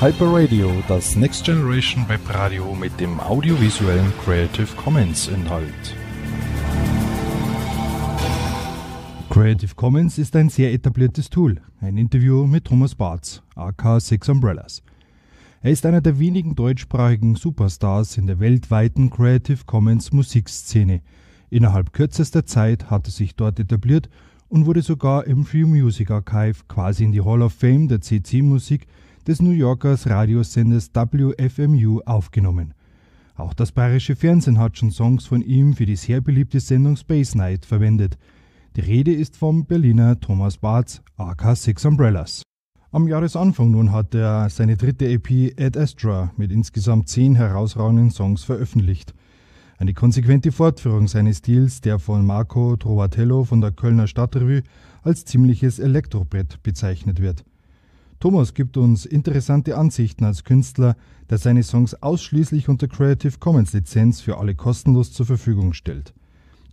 Hyper 0.00 0.32
Radio, 0.32 0.72
das 0.88 1.14
Next 1.14 1.44
Generation 1.44 2.08
Web 2.08 2.20
Radio 2.32 2.74
mit 2.74 2.98
dem 2.98 3.20
audiovisuellen 3.20 4.12
Creative 4.24 4.68
Commons 4.76 5.28
Inhalt. 5.28 5.94
Creative 9.30 9.74
Commons 9.74 10.16
ist 10.18 10.36
ein 10.36 10.48
sehr 10.48 10.72
etabliertes 10.72 11.28
Tool. 11.28 11.60
Ein 11.80 11.96
Interview 11.98 12.46
mit 12.46 12.64
Thomas 12.64 12.94
Bartz, 12.94 13.42
AK 13.56 14.00
Six 14.00 14.28
Umbrellas. 14.28 14.82
Er 15.64 15.70
ist 15.70 15.86
einer 15.86 16.02
der 16.02 16.18
wenigen 16.18 16.54
deutschsprachigen 16.56 17.36
Superstars 17.36 18.18
in 18.18 18.26
der 18.26 18.38
weltweiten 18.38 19.08
Creative 19.08 19.64
Commons 19.64 20.12
Musikszene. 20.12 21.00
Innerhalb 21.48 21.94
kürzester 21.94 22.44
Zeit 22.44 22.90
hat 22.90 23.08
er 23.08 23.12
sich 23.12 23.34
dort 23.34 23.58
etabliert 23.58 24.10
und 24.48 24.66
wurde 24.66 24.82
sogar 24.82 25.26
im 25.26 25.46
Free 25.46 25.64
Music 25.64 26.10
Archive 26.10 26.64
quasi 26.68 27.04
in 27.04 27.12
die 27.12 27.22
Hall 27.22 27.40
of 27.40 27.54
Fame 27.54 27.88
der 27.88 28.02
CC-Musik 28.02 28.86
des 29.26 29.40
New 29.40 29.52
Yorkers 29.52 30.06
Radiosenders 30.06 30.90
WFMU 30.92 32.02
aufgenommen. 32.04 32.74
Auch 33.34 33.54
das 33.54 33.72
bayerische 33.72 34.16
Fernsehen 34.16 34.58
hat 34.58 34.76
schon 34.76 34.90
Songs 34.90 35.24
von 35.24 35.40
ihm 35.40 35.72
für 35.72 35.86
die 35.86 35.96
sehr 35.96 36.20
beliebte 36.20 36.60
Sendung 36.60 36.98
Space 36.98 37.34
Night 37.34 37.64
verwendet– 37.64 38.18
die 38.76 38.80
Rede 38.80 39.12
ist 39.12 39.36
vom 39.36 39.66
Berliner 39.66 40.18
Thomas 40.18 40.58
Barth, 40.58 41.00
AK 41.16 41.56
Six 41.56 41.84
Umbrellas. 41.84 42.42
Am 42.94 43.08
Jahresanfang 43.08 43.72
nun 43.72 43.90
hat 43.90 44.14
er 44.14 44.48
seine 44.50 44.76
dritte 44.76 45.08
EP 45.08 45.52
Ad 45.58 45.76
Astra 45.76 46.30
mit 46.36 46.52
insgesamt 46.52 47.08
zehn 47.08 47.34
herausragenden 47.34 48.12
Songs 48.12 48.44
veröffentlicht. 48.44 49.14
Eine 49.78 49.94
konsequente 49.94 50.52
Fortführung 50.52 51.08
seines 51.08 51.38
Stils, 51.38 51.80
der 51.80 51.98
von 51.98 52.24
Marco 52.24 52.76
Trovatello 52.76 53.42
von 53.42 53.60
der 53.60 53.72
Kölner 53.72 54.06
Stadtrevue 54.06 54.62
als 55.02 55.24
ziemliches 55.24 55.80
Elektrobrett 55.80 56.62
bezeichnet 56.62 57.20
wird. 57.20 57.44
Thomas 58.20 58.54
gibt 58.54 58.76
uns 58.76 59.06
interessante 59.06 59.76
Ansichten 59.76 60.22
als 60.22 60.44
Künstler, 60.44 60.94
der 61.28 61.38
seine 61.38 61.64
Songs 61.64 62.00
ausschließlich 62.00 62.68
unter 62.68 62.86
Creative 62.86 63.38
Commons 63.40 63.72
Lizenz 63.72 64.20
für 64.20 64.38
alle 64.38 64.54
kostenlos 64.54 65.12
zur 65.12 65.26
Verfügung 65.26 65.72
stellt. 65.72 66.14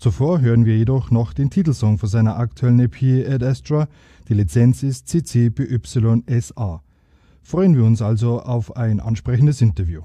Zuvor 0.02 0.41
hören 0.41 0.66
wir 0.66 0.75
jedoch 0.75 1.11
noch 1.11 1.31
den 1.31 1.52
Titelsong 1.52 1.99
von 1.99 2.09
seiner 2.09 2.39
aktuellen 2.39 2.80
EP 2.80 3.23
Ad 3.30 3.45
Astra. 3.45 3.88
Die 4.30 4.33
Lizenz 4.33 4.81
ist 4.81 5.08
CC 5.08 5.49
BY-SA. 5.49 6.81
Freuen 7.43 7.75
wir 7.75 7.83
uns 7.83 8.02
also 8.02 8.41
auf 8.41 8.75
ein 8.75 8.99
ansprechendes 8.99 9.61
Interview. 9.61 10.02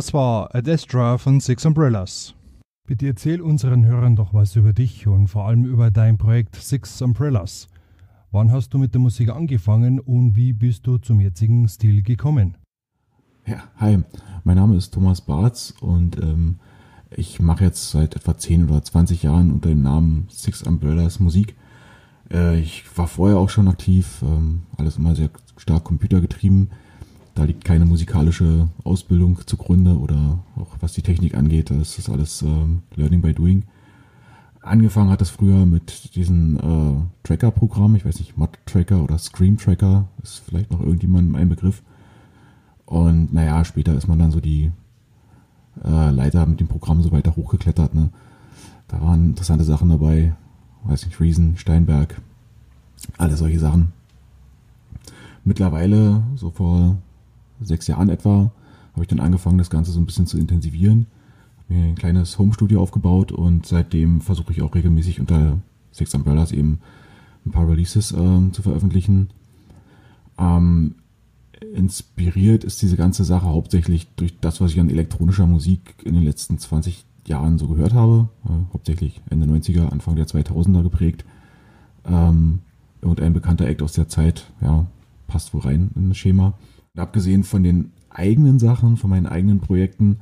Das 0.00 0.14
war 0.14 0.54
Adestra 0.54 1.18
von 1.18 1.40
Six 1.40 1.66
Umbrellas. 1.66 2.32
Bitte 2.88 3.06
erzähl 3.06 3.42
unseren 3.42 3.84
Hörern 3.84 4.16
doch 4.16 4.32
was 4.32 4.56
über 4.56 4.72
dich 4.72 5.06
und 5.06 5.28
vor 5.28 5.46
allem 5.46 5.66
über 5.66 5.90
dein 5.90 6.16
Projekt 6.16 6.56
Six 6.56 7.02
Umbrellas. 7.02 7.68
Wann 8.30 8.50
hast 8.50 8.72
du 8.72 8.78
mit 8.78 8.94
der 8.94 9.00
Musik 9.02 9.28
angefangen 9.28 10.00
und 10.00 10.36
wie 10.36 10.54
bist 10.54 10.86
du 10.86 10.96
zum 10.96 11.20
jetzigen 11.20 11.68
Stil 11.68 12.00
gekommen? 12.02 12.56
Ja, 13.44 13.58
hi, 13.76 13.98
mein 14.44 14.56
Name 14.56 14.74
ist 14.76 14.94
Thomas 14.94 15.20
Barth 15.20 15.74
und 15.82 16.16
ähm, 16.16 16.60
ich 17.10 17.38
mache 17.38 17.64
jetzt 17.64 17.90
seit 17.90 18.16
etwa 18.16 18.38
10 18.38 18.70
oder 18.70 18.82
20 18.82 19.22
Jahren 19.24 19.52
unter 19.52 19.68
dem 19.68 19.82
Namen 19.82 20.28
Six 20.30 20.62
Umbrellas 20.62 21.20
Musik. 21.20 21.56
Äh, 22.32 22.58
ich 22.58 22.84
war 22.96 23.06
vorher 23.06 23.36
auch 23.36 23.50
schon 23.50 23.68
aktiv, 23.68 24.22
ähm, 24.22 24.62
alles 24.78 24.96
immer 24.96 25.14
sehr 25.14 25.28
stark 25.58 25.84
computergetrieben. 25.84 26.70
Da 27.34 27.44
liegt 27.44 27.64
keine 27.64 27.86
musikalische 27.86 28.68
Ausbildung 28.84 29.38
zugrunde 29.46 29.98
oder 29.98 30.40
auch 30.56 30.76
was 30.80 30.92
die 30.92 31.02
Technik 31.02 31.34
angeht, 31.34 31.70
das 31.70 31.98
ist 31.98 32.10
alles 32.10 32.42
ähm, 32.42 32.82
Learning 32.96 33.22
by 33.22 33.32
Doing. 33.32 33.64
Angefangen 34.62 35.10
hat 35.10 35.22
das 35.22 35.30
früher 35.30 35.64
mit 35.64 36.14
diesen 36.14 36.58
äh, 36.58 37.26
Tracker-Programmen, 37.26 37.96
ich 37.96 38.04
weiß 38.04 38.18
nicht, 38.18 38.36
Mod-Tracker 38.36 39.02
oder 39.02 39.16
Scream-Tracker, 39.16 40.06
ist 40.22 40.42
vielleicht 40.46 40.70
noch 40.70 40.80
irgendjemandem 40.80 41.34
ein 41.34 41.48
Begriff. 41.48 41.82
Und 42.84 43.32
naja, 43.32 43.64
später 43.64 43.94
ist 43.94 44.06
man 44.06 44.18
dann 44.18 44.32
so 44.32 44.40
die 44.40 44.70
äh, 45.82 46.10
Leiter 46.10 46.44
mit 46.44 46.60
dem 46.60 46.68
Programm 46.68 47.02
so 47.02 47.10
weiter 47.10 47.36
hochgeklettert. 47.36 47.94
Ne? 47.94 48.10
Da 48.88 49.00
waren 49.00 49.30
interessante 49.30 49.64
Sachen 49.64 49.88
dabei, 49.88 50.34
weiß 50.84 51.06
nicht, 51.06 51.20
Reason, 51.20 51.56
Steinberg, 51.56 52.20
alle 53.16 53.36
solche 53.36 53.60
Sachen. 53.60 53.92
Mittlerweile, 55.44 56.22
so 56.36 56.50
vor 56.50 56.98
sechs 57.60 57.86
Jahren 57.86 58.08
etwa, 58.08 58.52
habe 58.92 59.02
ich 59.02 59.08
dann 59.08 59.20
angefangen, 59.20 59.58
das 59.58 59.70
Ganze 59.70 59.92
so 59.92 60.00
ein 60.00 60.06
bisschen 60.06 60.26
zu 60.26 60.38
intensivieren. 60.38 61.06
Habe 61.58 61.74
mir 61.74 61.84
ein 61.86 61.94
kleines 61.94 62.38
Home-Studio 62.38 62.80
aufgebaut 62.80 63.32
und 63.32 63.66
seitdem 63.66 64.20
versuche 64.20 64.52
ich 64.52 64.62
auch 64.62 64.74
regelmäßig 64.74 65.20
unter 65.20 65.58
Six 65.92 66.14
Umbrellas 66.14 66.52
eben 66.52 66.80
ein 67.46 67.52
paar 67.52 67.68
Releases 67.68 68.12
äh, 68.12 68.52
zu 68.52 68.62
veröffentlichen. 68.62 69.28
Ähm, 70.38 70.96
inspiriert 71.74 72.64
ist 72.64 72.80
diese 72.82 72.96
ganze 72.96 73.24
Sache 73.24 73.46
hauptsächlich 73.46 74.08
durch 74.16 74.38
das, 74.40 74.60
was 74.60 74.72
ich 74.72 74.80
an 74.80 74.90
elektronischer 74.90 75.46
Musik 75.46 75.94
in 76.04 76.14
den 76.14 76.24
letzten 76.24 76.58
20 76.58 77.04
Jahren 77.26 77.58
so 77.58 77.68
gehört 77.68 77.94
habe. 77.94 78.28
Äh, 78.44 78.72
hauptsächlich 78.72 79.20
Ende 79.30 79.46
90er, 79.46 79.88
Anfang 79.88 80.16
der 80.16 80.26
2000er 80.26 80.82
geprägt. 80.82 81.24
Ähm, 82.04 82.60
irgendein 83.02 83.32
bekannter 83.32 83.66
Act 83.66 83.82
aus 83.82 83.92
der 83.92 84.08
Zeit, 84.08 84.50
ja, 84.60 84.86
passt 85.26 85.54
wohl 85.54 85.62
rein 85.62 85.90
in 85.94 86.08
das 86.08 86.18
Schema. 86.18 86.54
Und 86.94 87.00
abgesehen 87.00 87.44
von 87.44 87.62
den 87.62 87.92
eigenen 88.10 88.58
Sachen, 88.58 88.96
von 88.96 89.10
meinen 89.10 89.26
eigenen 89.26 89.60
Projekten, 89.60 90.18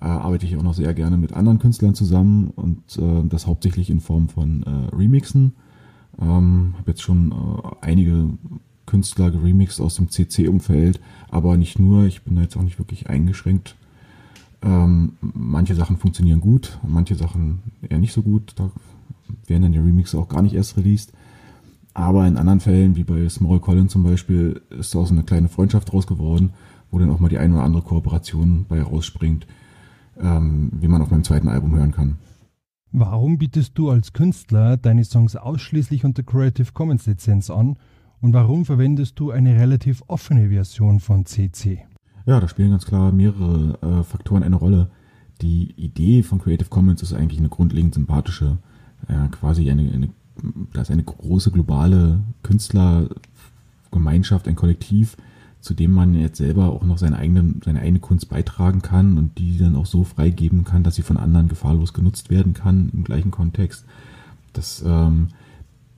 äh, 0.00 0.04
arbeite 0.04 0.46
ich 0.46 0.56
auch 0.56 0.62
noch 0.62 0.74
sehr 0.74 0.94
gerne 0.94 1.16
mit 1.16 1.32
anderen 1.32 1.58
Künstlern 1.58 1.94
zusammen 1.94 2.52
und 2.54 2.96
äh, 2.98 3.26
das 3.28 3.46
hauptsächlich 3.46 3.90
in 3.90 4.00
Form 4.00 4.28
von 4.28 4.62
äh, 4.62 4.94
Remixen. 4.94 5.54
Ähm, 6.20 6.74
habe 6.78 6.92
jetzt 6.92 7.02
schon 7.02 7.32
äh, 7.32 7.84
einige 7.84 8.28
Künstler 8.86 9.30
geremixed 9.30 9.80
aus 9.80 9.96
dem 9.96 10.10
CC-Umfeld, 10.10 11.00
aber 11.28 11.56
nicht 11.56 11.78
nur, 11.78 12.04
ich 12.04 12.22
bin 12.22 12.36
da 12.36 12.42
jetzt 12.42 12.56
auch 12.56 12.62
nicht 12.62 12.78
wirklich 12.78 13.08
eingeschränkt. 13.08 13.76
Ähm, 14.62 15.12
manche 15.20 15.74
Sachen 15.74 15.96
funktionieren 15.96 16.40
gut, 16.40 16.78
manche 16.86 17.14
Sachen 17.14 17.60
eher 17.82 17.98
nicht 17.98 18.12
so 18.12 18.22
gut. 18.22 18.52
Da 18.56 18.70
werden 19.46 19.62
dann 19.62 19.72
die 19.72 19.78
Remixe 19.78 20.18
auch 20.18 20.28
gar 20.28 20.42
nicht 20.42 20.54
erst 20.54 20.76
released. 20.76 21.12
Aber 21.94 22.26
in 22.26 22.36
anderen 22.36 22.58
Fällen, 22.60 22.96
wie 22.96 23.04
bei 23.04 23.28
Small 23.28 23.60
Colin 23.60 23.88
zum 23.88 24.02
Beispiel, 24.02 24.60
ist 24.70 24.94
da 24.94 24.98
auch 24.98 25.06
so 25.06 25.14
eine 25.14 25.22
kleine 25.22 25.48
Freundschaft 25.48 25.92
draus 25.92 26.08
geworden, 26.08 26.52
wo 26.90 26.98
dann 26.98 27.10
auch 27.10 27.20
mal 27.20 27.28
die 27.28 27.38
eine 27.38 27.54
oder 27.54 27.62
andere 27.62 27.82
Kooperation 27.82 28.66
bei 28.68 28.82
rausspringt, 28.82 29.46
ähm, 30.20 30.72
wie 30.80 30.88
man 30.88 31.02
auf 31.02 31.10
meinem 31.10 31.22
zweiten 31.22 31.48
Album 31.48 31.74
hören 31.76 31.92
kann. 31.92 32.16
Warum 32.90 33.38
bietest 33.38 33.78
du 33.78 33.90
als 33.90 34.12
Künstler 34.12 34.76
deine 34.76 35.04
Songs 35.04 35.36
ausschließlich 35.36 36.04
unter 36.04 36.22
Creative 36.22 36.72
Commons 36.72 37.06
Lizenz 37.06 37.48
an 37.48 37.76
und 38.20 38.32
warum 38.32 38.64
verwendest 38.64 39.18
du 39.18 39.30
eine 39.30 39.56
relativ 39.56 40.02
offene 40.08 40.48
Version 40.48 40.98
von 40.98 41.26
CC? 41.26 41.84
Ja, 42.26 42.40
da 42.40 42.48
spielen 42.48 42.70
ganz 42.70 42.86
klar 42.86 43.12
mehrere 43.12 43.78
äh, 43.82 44.02
Faktoren 44.02 44.42
eine 44.42 44.56
Rolle. 44.56 44.90
Die 45.42 45.72
Idee 45.72 46.22
von 46.22 46.40
Creative 46.40 46.68
Commons 46.68 47.02
ist 47.02 47.12
eigentlich 47.12 47.38
eine 47.38 47.48
grundlegend 47.48 47.94
sympathische, 47.94 48.58
äh, 49.08 49.28
quasi 49.28 49.70
eine, 49.70 49.92
eine 49.92 50.08
da 50.72 50.82
ist 50.82 50.90
eine 50.90 51.04
große 51.04 51.50
globale 51.50 52.20
Künstlergemeinschaft, 52.42 54.48
ein 54.48 54.56
Kollektiv, 54.56 55.16
zu 55.60 55.74
dem 55.74 55.92
man 55.92 56.14
jetzt 56.14 56.38
selber 56.38 56.70
auch 56.70 56.84
noch 56.84 56.98
seine 56.98 57.16
eigene, 57.16 57.54
seine 57.64 57.80
eigene 57.80 58.00
Kunst 58.00 58.28
beitragen 58.28 58.82
kann 58.82 59.16
und 59.16 59.38
die 59.38 59.56
dann 59.56 59.76
auch 59.76 59.86
so 59.86 60.04
freigeben 60.04 60.64
kann, 60.64 60.82
dass 60.82 60.96
sie 60.96 61.02
von 61.02 61.16
anderen 61.16 61.48
gefahrlos 61.48 61.94
genutzt 61.94 62.30
werden 62.30 62.52
kann 62.52 62.90
im 62.92 63.04
gleichen 63.04 63.30
Kontext. 63.30 63.84
Das, 64.52 64.82
ähm, 64.86 65.28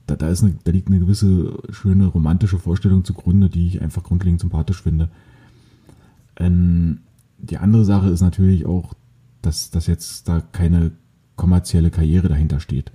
da, 0.05 0.15
da, 0.15 0.29
ist 0.29 0.43
eine, 0.43 0.55
da 0.63 0.71
liegt 0.71 0.87
eine 0.87 0.99
gewisse 0.99 1.57
schöne 1.69 2.07
romantische 2.07 2.59
Vorstellung 2.59 3.03
zugrunde, 3.03 3.49
die 3.49 3.67
ich 3.67 3.81
einfach 3.81 4.03
grundlegend 4.03 4.39
sympathisch 4.39 4.81
finde. 4.81 5.09
Ähm, 6.37 6.99
die 7.39 7.57
andere 7.57 7.83
Sache 7.83 8.09
ist 8.09 8.21
natürlich 8.21 8.65
auch, 8.65 8.93
dass, 9.41 9.69
dass 9.69 9.87
jetzt 9.87 10.29
da 10.29 10.39
keine 10.39 10.91
kommerzielle 11.35 11.91
Karriere 11.91 12.29
dahinter 12.29 12.59
steht. 12.59 12.91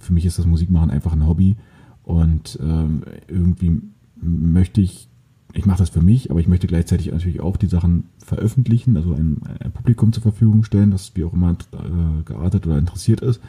Für 0.00 0.12
mich 0.12 0.26
ist 0.26 0.38
das 0.38 0.46
Musikmachen 0.46 0.90
einfach 0.90 1.12
ein 1.12 1.26
Hobby 1.26 1.56
und 2.02 2.58
ähm, 2.62 3.02
irgendwie 3.28 3.80
möchte 4.20 4.80
ich, 4.80 5.08
ich 5.52 5.66
mache 5.66 5.78
das 5.78 5.90
für 5.90 6.02
mich, 6.02 6.30
aber 6.30 6.40
ich 6.40 6.48
möchte 6.48 6.66
gleichzeitig 6.66 7.10
natürlich 7.10 7.40
auch 7.40 7.56
die 7.56 7.66
Sachen 7.68 8.04
veröffentlichen, 8.18 8.96
also 8.96 9.14
ein, 9.14 9.42
ein 9.60 9.72
Publikum 9.72 10.12
zur 10.12 10.22
Verfügung 10.22 10.64
stellen, 10.64 10.90
das 10.90 11.12
wie 11.14 11.24
auch 11.24 11.32
immer 11.32 11.52
äh, 11.72 12.22
geartet 12.24 12.66
oder 12.66 12.78
interessiert 12.78 13.20
ist. 13.20 13.40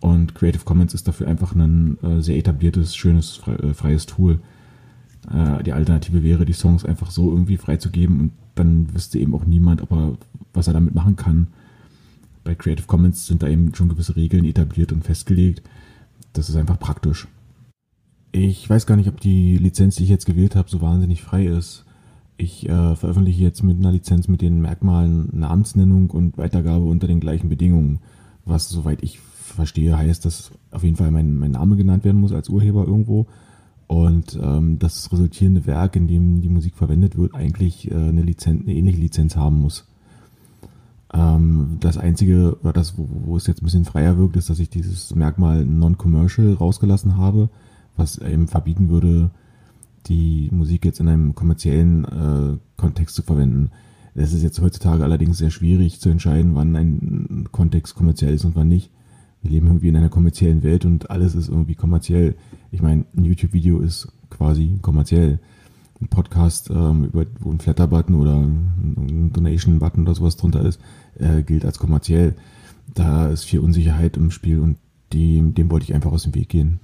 Und 0.00 0.34
Creative 0.34 0.64
Commons 0.64 0.92
ist 0.92 1.08
dafür 1.08 1.28
einfach 1.28 1.54
ein 1.54 1.98
äh, 2.02 2.20
sehr 2.20 2.36
etabliertes, 2.36 2.94
schönes, 2.94 3.36
frei, 3.36 3.54
äh, 3.54 3.74
freies 3.74 4.06
Tool. 4.06 4.40
Äh, 5.32 5.62
die 5.62 5.72
Alternative 5.72 6.22
wäre, 6.22 6.44
die 6.44 6.52
Songs 6.52 6.84
einfach 6.84 7.10
so 7.10 7.30
irgendwie 7.30 7.56
freizugeben 7.56 8.20
und 8.20 8.32
dann 8.54 8.92
wüsste 8.94 9.18
eben 9.18 9.34
auch 9.34 9.46
niemand, 9.46 9.82
ob 9.82 9.92
er, 9.92 10.18
was 10.52 10.66
er 10.66 10.74
damit 10.74 10.94
machen 10.94 11.16
kann 11.16 11.48
bei 12.44 12.54
Creative 12.54 12.86
Commons 12.86 13.26
sind 13.26 13.42
da 13.42 13.48
eben 13.48 13.74
schon 13.74 13.88
gewisse 13.88 14.16
Regeln 14.16 14.44
etabliert 14.44 14.92
und 14.92 15.04
festgelegt. 15.04 15.62
Das 16.34 16.48
ist 16.48 16.56
einfach 16.56 16.78
praktisch. 16.78 17.26
Ich 18.32 18.68
weiß 18.68 18.86
gar 18.86 18.96
nicht, 18.96 19.08
ob 19.08 19.20
die 19.20 19.56
Lizenz, 19.56 19.96
die 19.96 20.04
ich 20.04 20.10
jetzt 20.10 20.26
gewählt 20.26 20.54
habe, 20.54 20.68
so 20.68 20.82
wahnsinnig 20.82 21.22
frei 21.22 21.46
ist. 21.46 21.84
Ich 22.36 22.68
äh, 22.68 22.96
veröffentliche 22.96 23.42
jetzt 23.42 23.62
mit 23.62 23.78
einer 23.78 23.92
Lizenz 23.92 24.26
mit 24.28 24.42
den 24.42 24.60
Merkmalen 24.60 25.28
Namensnennung 25.32 26.10
und 26.10 26.36
Weitergabe 26.36 26.84
unter 26.84 27.06
den 27.06 27.20
gleichen 27.20 27.48
Bedingungen. 27.48 28.00
Was, 28.44 28.68
soweit 28.68 29.02
ich 29.02 29.20
verstehe, 29.20 29.96
heißt, 29.96 30.24
dass 30.24 30.50
auf 30.72 30.82
jeden 30.82 30.96
Fall 30.96 31.12
mein, 31.12 31.36
mein 31.36 31.52
Name 31.52 31.76
genannt 31.76 32.04
werden 32.04 32.20
muss 32.20 32.32
als 32.32 32.48
Urheber 32.48 32.86
irgendwo. 32.86 33.26
Und 33.86 34.38
ähm, 34.42 34.78
das 34.80 35.12
resultierende 35.12 35.66
Werk, 35.66 35.94
in 35.94 36.08
dem 36.08 36.40
die 36.40 36.48
Musik 36.48 36.74
verwendet 36.74 37.16
wird, 37.16 37.34
eigentlich 37.34 37.90
äh, 37.90 37.94
eine, 37.94 38.22
Lizenz, 38.22 38.62
eine 38.62 38.74
ähnliche 38.74 38.98
Lizenz 38.98 39.36
haben 39.36 39.60
muss. 39.60 39.86
Ähm, 41.14 41.76
das 41.80 41.96
Einzige, 41.96 42.58
oder 42.60 42.72
das, 42.72 42.98
wo, 42.98 43.08
wo 43.08 43.36
es 43.36 43.46
jetzt 43.46 43.62
ein 43.62 43.64
bisschen 43.66 43.84
freier 43.84 44.18
wirkt, 44.18 44.36
ist, 44.36 44.50
dass 44.50 44.58
ich 44.58 44.68
dieses 44.68 45.14
Merkmal 45.14 45.64
Non-Commercial 45.64 46.54
rausgelassen 46.54 47.16
habe, 47.16 47.48
was 47.96 48.18
eben 48.18 48.48
verbieten 48.48 48.88
würde, 48.88 49.30
die 50.06 50.48
Musik 50.52 50.84
jetzt 50.84 51.00
in 51.00 51.08
einem 51.08 51.34
kommerziellen 51.34 52.04
äh, 52.04 52.58
Kontext 52.76 53.14
zu 53.14 53.22
verwenden. 53.22 53.70
Es 54.14 54.32
ist 54.32 54.42
jetzt 54.42 54.60
heutzutage 54.60 55.02
allerdings 55.02 55.38
sehr 55.38 55.50
schwierig 55.50 56.00
zu 56.00 56.08
entscheiden, 56.08 56.54
wann 56.54 56.76
ein 56.76 57.48
Kontext 57.50 57.94
kommerziell 57.94 58.34
ist 58.34 58.44
und 58.44 58.54
wann 58.54 58.68
nicht. 58.68 58.90
Wir 59.42 59.52
leben 59.52 59.66
irgendwie 59.66 59.88
in 59.88 59.96
einer 59.96 60.08
kommerziellen 60.08 60.62
Welt 60.62 60.84
und 60.84 61.10
alles 61.10 61.34
ist 61.34 61.48
irgendwie 61.48 61.74
kommerziell. 61.74 62.34
Ich 62.70 62.82
meine, 62.82 63.04
ein 63.16 63.24
YouTube-Video 63.24 63.80
ist 63.80 64.08
quasi 64.30 64.78
kommerziell 64.82 65.38
ein 66.00 66.08
Podcast, 66.08 66.70
ähm, 66.70 67.04
über, 67.04 67.26
wo 67.40 67.50
ein 67.50 67.60
Flatter-Button 67.60 68.14
oder 68.14 68.36
ein 68.36 69.30
Donation-Button 69.32 70.02
oder 70.02 70.14
sowas 70.14 70.36
drunter 70.36 70.64
ist, 70.64 70.80
äh, 71.18 71.42
gilt 71.42 71.64
als 71.64 71.78
kommerziell. 71.78 72.34
Da 72.92 73.28
ist 73.28 73.44
viel 73.44 73.60
Unsicherheit 73.60 74.16
im 74.16 74.30
Spiel 74.30 74.60
und 74.60 74.76
dem, 75.12 75.54
dem 75.54 75.70
wollte 75.70 75.84
ich 75.84 75.94
einfach 75.94 76.12
aus 76.12 76.24
dem 76.24 76.34
Weg 76.34 76.48
gehen. 76.48 76.80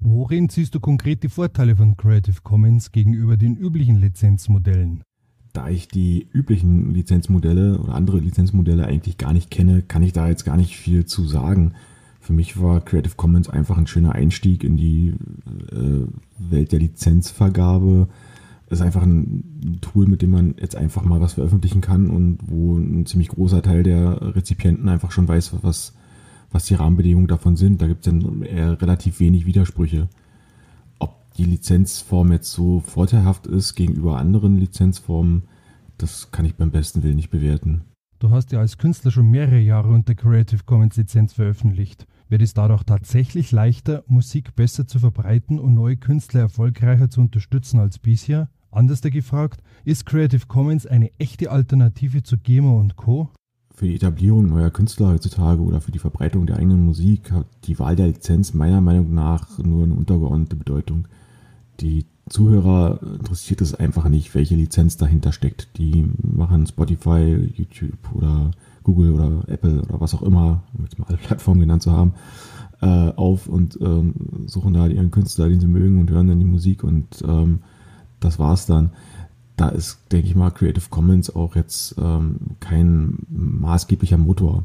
Worin 0.00 0.48
siehst 0.48 0.74
du 0.74 0.80
konkret 0.80 1.22
die 1.22 1.28
Vorteile 1.28 1.76
von 1.76 1.96
Creative 1.96 2.40
Commons 2.42 2.90
gegenüber 2.90 3.36
den 3.36 3.56
üblichen 3.56 4.00
Lizenzmodellen? 4.00 5.04
Da 5.52 5.68
ich 5.68 5.86
die 5.86 6.26
üblichen 6.32 6.92
Lizenzmodelle 6.92 7.78
oder 7.78 7.94
andere 7.94 8.18
Lizenzmodelle 8.18 8.86
eigentlich 8.86 9.18
gar 9.18 9.32
nicht 9.32 9.50
kenne, 9.50 9.82
kann 9.82 10.02
ich 10.02 10.12
da 10.12 10.28
jetzt 10.28 10.44
gar 10.44 10.56
nicht 10.56 10.76
viel 10.76 11.04
zu 11.04 11.24
sagen. 11.24 11.74
Für 12.22 12.32
mich 12.32 12.60
war 12.60 12.80
Creative 12.80 13.16
Commons 13.16 13.50
einfach 13.50 13.76
ein 13.76 13.88
schöner 13.88 14.12
Einstieg 14.12 14.62
in 14.62 14.76
die 14.76 15.08
äh, 15.72 16.06
Welt 16.38 16.70
der 16.70 16.78
Lizenzvergabe. 16.78 18.06
Es 18.66 18.78
ist 18.78 18.86
einfach 18.86 19.02
ein 19.02 19.78
Tool, 19.80 20.06
mit 20.06 20.22
dem 20.22 20.30
man 20.30 20.54
jetzt 20.60 20.76
einfach 20.76 21.02
mal 21.02 21.20
was 21.20 21.32
veröffentlichen 21.32 21.80
kann 21.80 22.10
und 22.10 22.38
wo 22.46 22.76
ein 22.78 23.06
ziemlich 23.06 23.28
großer 23.28 23.60
Teil 23.60 23.82
der 23.82 24.36
Rezipienten 24.36 24.88
einfach 24.88 25.10
schon 25.10 25.26
weiß, 25.26 25.56
was, 25.62 25.94
was 26.52 26.66
die 26.66 26.74
Rahmenbedingungen 26.74 27.26
davon 27.26 27.56
sind. 27.56 27.82
Da 27.82 27.88
gibt 27.88 28.06
es 28.06 28.12
dann 28.12 28.42
eher 28.42 28.80
relativ 28.80 29.18
wenig 29.18 29.44
Widersprüche. 29.44 30.08
Ob 31.00 31.34
die 31.34 31.44
Lizenzform 31.44 32.30
jetzt 32.30 32.52
so 32.52 32.78
vorteilhaft 32.78 33.48
ist 33.48 33.74
gegenüber 33.74 34.18
anderen 34.18 34.58
Lizenzformen, 34.58 35.42
das 35.98 36.30
kann 36.30 36.44
ich 36.44 36.54
beim 36.54 36.70
besten 36.70 37.02
Willen 37.02 37.16
nicht 37.16 37.30
bewerten. 37.30 37.82
Du 38.22 38.30
hast 38.30 38.52
ja 38.52 38.60
als 38.60 38.78
Künstler 38.78 39.10
schon 39.10 39.32
mehrere 39.32 39.58
Jahre 39.58 39.88
unter 39.88 40.14
Creative 40.14 40.62
Commons 40.64 40.96
Lizenz 40.96 41.32
veröffentlicht. 41.32 42.06
Wird 42.28 42.40
es 42.40 42.54
dadurch 42.54 42.84
tatsächlich 42.84 43.50
leichter, 43.50 44.04
Musik 44.06 44.54
besser 44.54 44.86
zu 44.86 45.00
verbreiten 45.00 45.58
und 45.58 45.74
neue 45.74 45.96
Künstler 45.96 46.42
erfolgreicher 46.42 47.10
zu 47.10 47.20
unterstützen 47.20 47.80
als 47.80 47.98
bisher? 47.98 48.48
Anders 48.70 49.00
gefragt, 49.00 49.60
ist 49.84 50.06
Creative 50.06 50.46
Commons 50.46 50.86
eine 50.86 51.10
echte 51.18 51.50
Alternative 51.50 52.22
zu 52.22 52.38
GEMA 52.38 52.70
und 52.70 52.94
Co.? 52.94 53.28
Für 53.74 53.88
die 53.88 53.96
Etablierung 53.96 54.46
neuer 54.46 54.70
Künstler 54.70 55.08
heutzutage 55.08 55.60
oder 55.60 55.80
für 55.80 55.90
die 55.90 55.98
Verbreitung 55.98 56.46
der 56.46 56.58
eigenen 56.58 56.86
Musik 56.86 57.32
hat 57.32 57.48
die 57.64 57.76
Wahl 57.80 57.96
der 57.96 58.06
Lizenz 58.06 58.54
meiner 58.54 58.80
Meinung 58.80 59.12
nach 59.12 59.58
nur 59.58 59.82
eine 59.82 59.94
untergeordnete 59.94 60.54
Bedeutung. 60.54 61.08
Die 61.80 62.06
Zuhörer 62.32 62.98
interessiert 63.02 63.60
es 63.60 63.74
einfach 63.74 64.08
nicht, 64.08 64.34
welche 64.34 64.56
Lizenz 64.56 64.96
dahinter 64.96 65.32
steckt. 65.32 65.68
Die 65.76 66.06
machen 66.22 66.66
Spotify, 66.66 67.52
YouTube 67.54 67.98
oder 68.14 68.52
Google 68.82 69.12
oder 69.12 69.48
Apple 69.48 69.82
oder 69.82 70.00
was 70.00 70.14
auch 70.14 70.22
immer, 70.22 70.62
um 70.72 70.84
jetzt 70.84 70.98
mal 70.98 71.06
alle 71.08 71.18
Plattformen 71.18 71.60
genannt 71.60 71.82
zu 71.82 71.92
haben, 71.92 72.14
äh, 72.80 72.86
auf 72.86 73.48
und 73.48 73.78
ähm, 73.82 74.14
suchen 74.46 74.72
da 74.72 74.86
ihren 74.86 75.10
Künstler, 75.10 75.50
den 75.50 75.60
sie 75.60 75.66
mögen 75.66 76.00
und 76.00 76.10
hören 76.10 76.28
dann 76.28 76.38
die 76.38 76.46
Musik 76.46 76.82
und 76.84 77.22
ähm, 77.22 77.60
das 78.18 78.38
war's 78.38 78.64
dann. 78.64 78.92
Da 79.56 79.68
ist, 79.68 79.98
denke 80.10 80.26
ich 80.26 80.34
mal, 80.34 80.50
Creative 80.50 80.86
Commons 80.88 81.28
auch 81.36 81.54
jetzt 81.54 81.96
ähm, 81.98 82.36
kein 82.60 83.18
maßgeblicher 83.28 84.16
Motor 84.16 84.64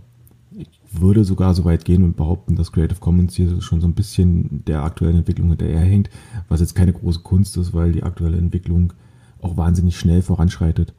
würde 0.91 1.23
sogar 1.23 1.53
so 1.53 1.65
weit 1.65 1.85
gehen 1.85 2.03
und 2.03 2.15
behaupten, 2.15 2.55
dass 2.55 2.71
Creative 2.71 2.99
Commons 2.99 3.35
hier 3.35 3.61
schon 3.61 3.81
so 3.81 3.87
ein 3.87 3.93
bisschen 3.93 4.63
der 4.65 4.83
aktuellen 4.83 5.17
Entwicklung 5.17 5.49
hinterherhängt, 5.49 6.09
was 6.47 6.61
jetzt 6.61 6.75
keine 6.75 6.93
große 6.93 7.19
Kunst 7.19 7.57
ist, 7.57 7.73
weil 7.73 7.91
die 7.91 8.03
aktuelle 8.03 8.37
Entwicklung 8.37 8.93
auch 9.41 9.57
wahnsinnig 9.57 9.97
schnell 9.97 10.21
voranschreitet. 10.21 10.93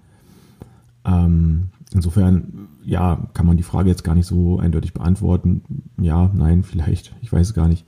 Ähm, 1.04 1.70
insofern, 1.92 2.68
ja, 2.84 3.28
kann 3.34 3.46
man 3.46 3.56
die 3.56 3.62
Frage 3.62 3.88
jetzt 3.88 4.04
gar 4.04 4.14
nicht 4.14 4.26
so 4.26 4.58
eindeutig 4.58 4.92
beantworten. 4.92 5.62
Ja, 6.00 6.30
nein, 6.34 6.62
vielleicht, 6.62 7.14
ich 7.20 7.32
weiß 7.32 7.48
es 7.48 7.54
gar 7.54 7.68
nicht. 7.68 7.84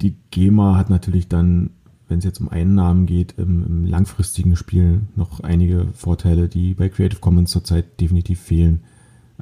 Die 0.00 0.16
GEMA 0.30 0.76
hat 0.76 0.90
natürlich 0.90 1.28
dann, 1.28 1.70
wenn 2.08 2.18
es 2.18 2.24
jetzt 2.24 2.40
um 2.40 2.48
Einnahmen 2.48 3.06
geht, 3.06 3.34
im, 3.36 3.66
im 3.66 3.84
langfristigen 3.84 4.56
Spiel 4.56 5.02
noch 5.16 5.40
einige 5.40 5.88
Vorteile, 5.94 6.48
die 6.48 6.74
bei 6.74 6.88
Creative 6.88 7.20
Commons 7.20 7.50
zurzeit 7.50 8.00
definitiv 8.00 8.40
fehlen. 8.40 8.80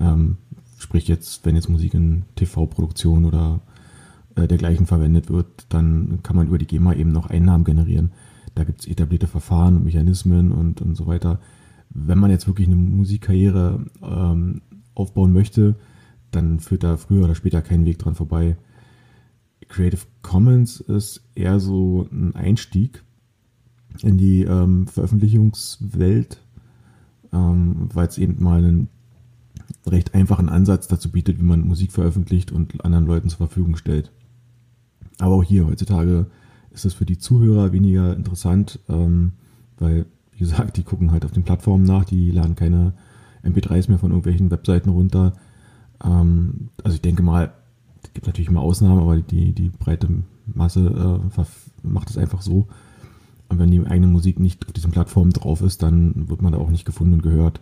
Ähm, 0.01 0.39
Sprich 0.79 1.09
jetzt, 1.09 1.45
wenn 1.45 1.57
jetzt 1.57 1.69
Musik 1.69 1.95
in 1.95 2.25
TV-Produktion 2.35 3.25
oder 3.25 3.61
äh, 4.35 4.47
dergleichen 4.47 4.87
verwendet 4.87 5.31
wird, 5.31 5.67
dann 5.71 6.21
kann 6.23 6.37
man 6.37 6.47
über 6.47 6.59
die 6.59 6.67
GEMA 6.67 6.95
eben 6.95 7.13
noch 7.13 7.31
Einnahmen 7.31 7.65
generieren. 7.65 8.13
Da 8.55 8.65
gibt 8.65 8.81
es 8.81 8.87
etablierte 8.87 9.27
Verfahren 9.27 9.77
und 9.77 9.85
Mechanismen 9.85 10.53
und, 10.53 10.81
und 10.81 10.95
so 10.95 11.07
weiter. 11.07 11.41
Wenn 11.91 12.19
man 12.19 12.31
jetzt 12.31 12.47
wirklich 12.47 12.67
eine 12.67 12.77
Musikkarriere 12.77 13.87
ähm, 14.03 14.63
aufbauen 14.95 15.33
möchte, 15.33 15.77
dann 16.31 16.61
führt 16.61 16.83
da 16.83 16.97
früher 16.97 17.25
oder 17.25 17.35
später 17.35 17.63
kein 17.63 17.85
Weg 17.85 17.99
dran 17.99 18.15
vorbei. 18.15 18.57
Creative 19.69 20.03
Commons 20.23 20.81
ist 20.81 21.23
eher 21.35 21.61
so 21.61 22.09
ein 22.13 22.35
Einstieg 22.35 23.03
in 24.03 24.19
die 24.19 24.43
ähm, 24.43 24.87
Veröffentlichungswelt, 24.87 26.43
ähm, 27.33 27.89
weil 27.93 28.07
es 28.07 28.19
eben 28.19 28.43
mal 28.43 28.65
ein 28.65 28.89
recht 29.87 30.15
einfachen 30.15 30.49
Ansatz 30.49 30.89
dazu 30.89 31.11
bietet, 31.11 31.39
wie 31.39 31.45
man 31.45 31.67
Musik 31.67 31.93
veröffentlicht 31.93 32.53
und 32.53 32.85
anderen 32.85 33.07
Leuten 33.07 33.29
zur 33.29 33.39
Verfügung 33.39 33.77
stellt. 33.77 34.11
Aber 35.19 35.37
auch 35.37 35.45
hier 35.45 35.67
heutzutage 35.67 36.27
ist 36.71 36.85
es 36.85 36.95
für 36.95 37.07
die 37.07 37.19
Zuhörer 37.19 37.73
weniger 37.73 38.15
interessant, 38.15 38.81
ähm, 38.89 39.33
weil, 39.79 40.07
wie 40.33 40.39
gesagt, 40.39 40.77
die 40.77 40.83
gucken 40.83 41.11
halt 41.11 41.25
auf 41.25 41.33
den 41.33 41.45
Plattformen 41.45 41.85
nach, 41.85 42.05
die 42.05 42.31
laden 42.31 42.55
keine 42.55 42.93
MP3s 43.43 43.89
mehr 43.89 43.99
von 43.99 44.11
irgendwelchen 44.11 44.51
Webseiten 44.51 44.91
runter. 44.91 45.33
Ähm, 46.05 46.69
also 46.85 46.95
ich 46.95 47.01
denke 47.01 47.23
mal, 47.23 47.53
es 48.03 48.13
gibt 48.13 48.27
natürlich 48.27 48.49
immer 48.49 48.61
Ausnahmen, 48.61 49.01
aber 49.01 49.17
die, 49.17 49.53
die 49.53 49.71
breite 49.71 50.09
Masse 50.47 51.21
äh, 51.35 51.45
macht 51.83 52.11
es 52.11 52.19
einfach 52.19 52.43
so. 52.43 52.67
Und 53.49 53.59
wenn 53.59 53.71
die 53.71 53.85
eigene 53.87 54.09
Musik 54.09 54.41
nicht 54.41 54.67
auf 54.67 54.73
diesen 54.73 54.91
Plattformen 54.91 55.33
drauf 55.33 55.61
ist, 55.63 55.83
dann 55.83 56.29
wird 56.29 56.43
man 56.43 56.53
da 56.53 56.59
auch 56.59 56.71
nicht 56.71 56.85
gefunden 56.85 57.15
und 57.15 57.23
gehört. 57.23 57.61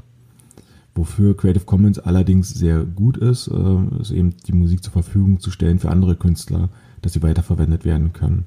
Wofür 0.94 1.36
Creative 1.36 1.64
Commons 1.64 1.98
allerdings 1.98 2.50
sehr 2.50 2.84
gut 2.84 3.16
ist, 3.16 3.48
äh, 3.48 4.00
ist 4.00 4.12
eben 4.12 4.34
die 4.46 4.52
Musik 4.52 4.82
zur 4.82 4.92
Verfügung 4.92 5.40
zu 5.40 5.50
stellen 5.50 5.80
für 5.80 5.90
andere 5.90 6.14
Künstler, 6.14 6.68
dass 7.02 7.14
sie 7.14 7.22
weiterverwendet 7.22 7.84
werden 7.84 8.12
können. 8.12 8.44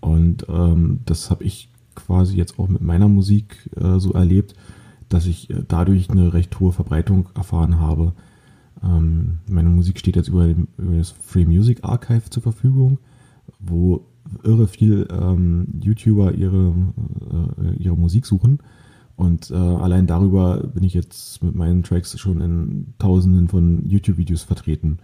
Und 0.00 0.46
ähm, 0.48 1.00
das 1.04 1.30
habe 1.30 1.44
ich 1.44 1.68
quasi 1.94 2.36
jetzt 2.36 2.58
auch 2.58 2.68
mit 2.68 2.80
meiner 2.80 3.08
Musik 3.08 3.68
äh, 3.76 3.98
so 3.98 4.12
erlebt, 4.12 4.54
dass 5.10 5.26
ich 5.26 5.50
äh, 5.50 5.62
dadurch 5.68 6.10
eine 6.10 6.32
recht 6.32 6.58
hohe 6.58 6.72
Verbreitung 6.72 7.28
erfahren 7.34 7.78
habe. 7.78 8.14
Ähm, 8.82 9.38
meine 9.46 9.68
Musik 9.68 9.98
steht 9.98 10.16
jetzt 10.16 10.28
über, 10.28 10.46
über, 10.46 10.96
das 10.96 11.10
Free 11.10 11.44
Music 11.44 11.84
Archive 11.84 12.30
zur 12.30 12.42
Verfügung, 12.42 12.98
wo 13.60 14.06
irre 14.42 14.66
viel 14.66 15.06
ähm, 15.10 15.66
YouTuber 15.82 16.32
ihre, 16.32 16.72
äh, 17.62 17.74
ihre 17.76 17.96
Musik 17.98 18.24
suchen 18.24 18.60
und 19.16 19.50
äh, 19.50 19.54
allein 19.54 20.06
darüber 20.06 20.58
bin 20.58 20.84
ich 20.84 20.94
jetzt 20.94 21.42
mit 21.42 21.54
meinen 21.54 21.82
Tracks 21.82 22.18
schon 22.18 22.40
in 22.40 22.94
tausenden 22.98 23.48
von 23.48 23.88
YouTube-Videos 23.88 24.42
vertreten. 24.42 24.98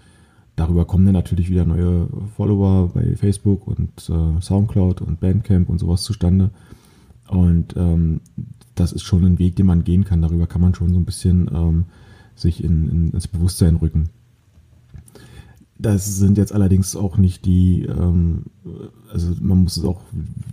Darüber 0.56 0.86
kommen 0.86 1.04
dann 1.04 1.14
natürlich 1.14 1.50
wieder 1.50 1.64
neue 1.64 2.08
Follower 2.36 2.88
bei 2.92 3.14
Facebook 3.14 3.66
und 3.68 3.90
äh, 4.08 4.40
Soundcloud 4.40 5.02
und 5.02 5.20
Bandcamp 5.20 5.68
und 5.68 5.78
sowas 5.78 6.02
zustande. 6.02 6.50
Und 7.28 7.76
ähm, 7.76 8.20
das 8.74 8.92
ist 8.92 9.02
schon 9.02 9.24
ein 9.24 9.38
Weg, 9.38 9.56
den 9.56 9.66
man 9.66 9.84
gehen 9.84 10.04
kann. 10.04 10.22
Darüber 10.22 10.46
kann 10.46 10.60
man 10.60 10.74
schon 10.74 10.92
so 10.92 10.98
ein 10.98 11.04
bisschen 11.04 11.48
ähm, 11.54 11.84
sich 12.34 12.64
in, 12.64 12.88
in, 12.88 13.10
ins 13.12 13.28
Bewusstsein 13.28 13.76
rücken. 13.76 14.10
Das 15.80 16.16
sind 16.16 16.38
jetzt 16.38 16.52
allerdings 16.52 16.96
auch 16.96 17.18
nicht 17.18 17.44
die, 17.44 17.84
ähm, 17.84 18.46
also 19.12 19.32
man 19.40 19.62
muss 19.62 19.76
es 19.76 19.84
auch 19.84 20.02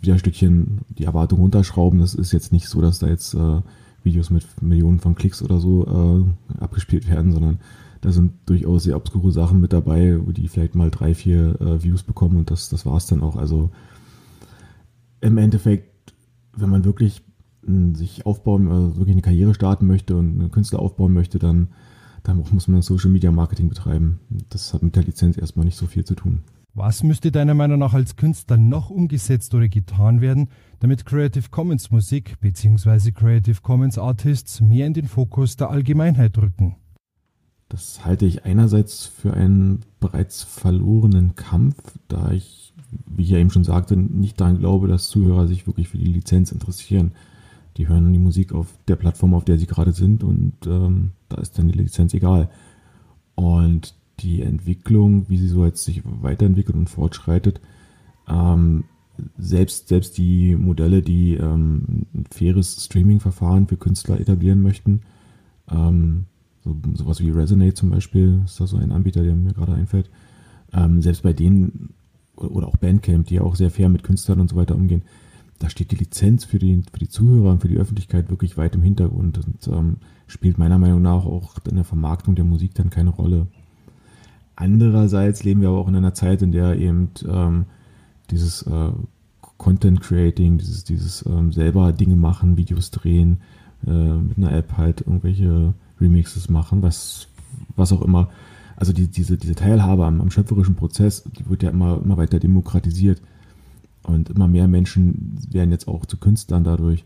wieder 0.02 0.14
ein 0.14 0.20
Stückchen 0.20 0.82
die 0.90 1.06
Erwartung 1.06 1.40
runterschrauben. 1.40 2.00
Das 2.00 2.14
ist 2.14 2.32
jetzt 2.32 2.52
nicht 2.52 2.68
so, 2.68 2.80
dass 2.80 3.00
da 3.00 3.08
jetzt 3.08 3.34
äh, 3.34 3.62
Videos 4.04 4.30
mit 4.30 4.46
Millionen 4.62 5.00
von 5.00 5.16
Klicks 5.16 5.42
oder 5.42 5.60
so 5.60 5.86
äh, 5.88 6.62
abgespielt 6.62 7.10
werden, 7.10 7.32
sondern 7.32 7.60
da 8.02 8.12
sind 8.12 8.34
durchaus 8.46 8.84
sehr 8.84 8.98
obskure 8.98 9.32
Sachen 9.32 9.60
mit 9.60 9.74
dabei, 9.74 10.20
wo 10.24 10.32
die 10.32 10.48
vielleicht 10.48 10.76
mal 10.76 10.92
drei, 10.92 11.16
vier 11.16 11.60
äh, 11.60 11.84
Views 11.84 12.04
bekommen 12.04 12.38
und 12.38 12.52
das, 12.52 12.70
das 12.70 12.86
war 12.86 12.98
es 12.98 13.08
dann 13.08 13.22
auch. 13.22 13.36
Also 13.36 13.72
im 15.22 15.40
Endeffekt, 15.40 16.14
wenn 16.56 16.70
man 16.70 16.86
wirklich 16.86 17.24
äh, 17.68 17.96
sich 17.96 18.28
aufbauen, 18.28 18.68
also 18.68 18.98
wirklich 18.98 19.16
eine 19.16 19.24
Karriere 19.24 19.56
starten 19.56 19.88
möchte 19.88 20.16
und 20.16 20.40
einen 20.40 20.52
Künstler 20.52 20.80
aufbauen 20.80 21.14
möchte, 21.14 21.40
dann 21.40 21.70
dann 22.28 22.44
muss 22.52 22.68
man 22.68 22.82
Social 22.82 23.12
Media 23.12 23.32
Marketing 23.32 23.70
betreiben. 23.70 24.20
Das 24.50 24.74
hat 24.74 24.84
mit 24.84 24.96
der 24.96 25.04
Lizenz 25.04 25.38
erstmal 25.38 25.66
nicht 25.66 25.78
so 25.78 25.86
viel 25.86 26.04
zu 26.04 26.16
tun. 26.16 26.42
Was 26.74 27.04
müsste 27.04 27.32
deiner 27.32 27.54
Meinung 27.54 27.80
nach 27.80 27.94
als 27.94 28.18
Künstler 28.18 28.58
noch 28.58 28.90
umgesetzt 28.90 29.54
oder 29.56 29.70
getan 29.70 30.20
werden, 30.20 30.50
damit 30.80 31.06
Creative 31.06 31.50
Commons 31.50 31.90
Musik 31.90 32.38
bzw. 32.42 33.12
Creative 33.12 33.62
Commons 33.62 33.98
Artists 33.98 34.60
mehr 34.60 34.86
in 34.86 34.94
den 34.94 35.08
Fokus 35.08 35.56
der 35.56 35.70
Allgemeinheit 35.70 36.38
rücken? 36.38 36.76
Das 37.70 38.04
halte 38.04 38.26
ich 38.26 38.44
einerseits 38.44 39.06
für 39.06 39.34
einen 39.34 39.82
bereits 40.02 40.44
verlorenen 40.44 41.36
Kampf, 41.36 41.78
da 42.10 42.32
ich, 42.32 42.74
wie 43.08 43.24
ich 43.24 43.30
ja 43.30 43.38
eben 43.38 43.52
schon 43.52 43.64
sagte, 43.64 43.96
nicht 43.96 44.42
daran 44.42 44.60
glaube, 44.60 44.88
dass 44.90 45.08
Zuhörer 45.08 45.48
sich 45.48 45.68
wirklich 45.68 45.88
für 45.88 45.98
die 45.98 46.12
Lizenz 46.12 46.52
interessieren. 46.52 47.14
Die 47.78 47.88
hören 47.88 48.14
die 48.14 48.20
Musik 48.20 48.54
auf 48.54 48.68
der 48.88 48.96
Plattform, 48.96 49.34
auf 49.34 49.46
der 49.46 49.58
sie 49.58 49.68
gerade 49.68 49.92
sind 49.92 50.24
und 50.24 50.54
ähm, 50.66 51.12
da 51.30 51.38
ist 51.38 51.58
dann 51.58 51.68
die 51.68 51.78
Lizenz 51.78 52.14
egal. 52.14 52.50
Und 53.36 53.96
die 54.20 54.42
Entwicklung, 54.42 55.30
wie 55.30 55.38
sie 55.38 55.48
so 55.48 55.66
jetzt 55.66 55.84
sich 55.84 56.02
weiterentwickelt 56.06 56.78
und 56.78 56.90
fortschreitet, 56.90 57.60
ähm, 58.30 58.86
selbst, 59.38 59.88
selbst 59.90 60.18
die 60.18 60.56
Modelle, 60.56 61.02
die 61.02 61.36
ähm, 61.36 62.06
ein 62.14 62.26
faires 62.32 62.86
Streaming-Verfahren 62.86 63.68
für 63.68 63.78
Künstler 63.78 64.20
etablieren 64.20 64.62
möchten, 64.62 65.02
ähm, 65.70 66.26
so, 66.64 66.76
sowas 66.96 67.20
wie 67.22 67.30
Resonate 67.30 67.74
zum 67.74 67.90
Beispiel, 67.90 68.42
ist 68.46 68.60
da 68.60 68.68
so 68.68 68.78
ein 68.78 68.92
Anbieter, 68.92 69.24
der 69.24 69.36
mir 69.36 69.54
gerade 69.54 69.74
einfällt, 69.74 70.10
ähm, 70.74 71.02
selbst 71.02 71.24
bei 71.24 71.34
denen 71.34 71.94
oder 72.36 72.68
auch 72.68 72.78
Bandcamp, 72.78 73.28
die 73.28 73.36
ja 73.36 73.42
auch 73.42 73.56
sehr 73.56 73.72
fair 73.72 73.90
mit 73.90 74.04
Künstlern 74.04 74.40
und 74.40 74.50
so 74.50 74.56
weiter 74.56 74.76
umgehen, 74.76 75.04
da 75.60 75.70
steht 75.70 75.92
die 75.92 75.98
Lizenz 75.98 76.44
für 76.46 76.60
die, 76.60 76.84
für 76.92 77.00
die 77.00 77.10
Zuhörer 77.10 77.52
und 77.52 77.62
für 77.62 77.68
die 77.68 77.78
Öffentlichkeit 77.78 78.30
wirklich 78.30 78.58
weit 78.58 78.76
im 78.76 78.82
Hintergrund 78.82 79.38
und 79.38 79.68
ähm, 79.68 79.98
spielt 80.28 80.58
meiner 80.58 80.78
Meinung 80.78 81.02
nach 81.02 81.26
auch 81.26 81.56
in 81.70 81.76
der 81.76 81.86
Vermarktung 81.86 82.36
der 82.36 82.46
Musik 82.46 82.74
dann 82.76 82.90
keine 82.90 83.12
Rolle. 83.12 83.48
Andererseits 84.56 85.44
leben 85.44 85.62
wir 85.62 85.70
aber 85.70 85.80
auch 85.80 85.88
in 85.88 85.96
einer 85.96 86.14
Zeit, 86.14 86.42
in 86.42 86.52
der 86.52 86.78
eben 86.78 87.10
ähm, 87.28 87.66
dieses 88.32 88.64
äh, 88.64 88.90
Content 89.58 90.02
Creating, 90.02 90.58
dieses, 90.58 90.84
dieses 90.84 91.26
ähm, 91.26 91.52
selber 91.52 91.94
Dinge 91.94 92.16
machen, 92.16 92.58
Videos 92.58 92.92
drehen, 92.92 93.42
äh, 93.86 93.92
mit 93.92 94.38
einer 94.38 94.54
App 94.54 94.78
halt 94.78 95.02
irgendwelche 95.02 95.74
Remixes 96.00 96.50
machen, 96.50 96.82
was, 96.82 97.28
was 97.76 97.92
auch 97.94 98.02
immer. 98.02 98.30
Also 98.76 98.92
die, 98.92 99.08
diese, 99.08 99.38
diese 99.38 99.56
Teilhabe 99.56 100.06
am, 100.06 100.22
am 100.22 100.32
schöpferischen 100.32 100.76
Prozess, 100.76 101.24
die 101.24 101.50
wird 101.50 101.64
ja 101.64 101.70
immer, 101.70 102.02
immer 102.04 102.18
weiter 102.18 102.40
demokratisiert. 102.40 103.22
Und 104.08 104.30
immer 104.30 104.48
mehr 104.48 104.68
Menschen 104.68 105.38
werden 105.52 105.72
jetzt 105.72 105.88
auch 105.88 106.06
zu 106.06 106.18
Künstlern 106.18 106.64
dadurch. 106.64 107.04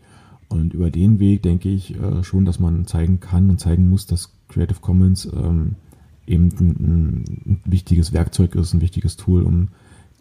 Und 0.48 0.74
über 0.74 0.90
den 0.90 1.18
Weg 1.18 1.42
denke 1.42 1.68
ich 1.68 1.98
äh, 1.98 2.22
schon, 2.24 2.44
dass 2.44 2.58
man 2.58 2.86
zeigen 2.86 3.20
kann 3.20 3.50
und 3.50 3.60
zeigen 3.60 3.88
muss, 3.88 4.06
dass 4.06 4.32
Creative 4.48 4.80
Commons 4.80 5.26
ähm, 5.32 5.76
eben 6.26 6.48
ein, 6.58 7.24
ein, 7.46 7.60
wichtiges 7.64 8.12
Werkzeug 8.12 8.54
ist, 8.54 8.74
ein 8.74 8.80
wichtiges 8.80 9.16
Tool, 9.16 9.42
um 9.42 9.68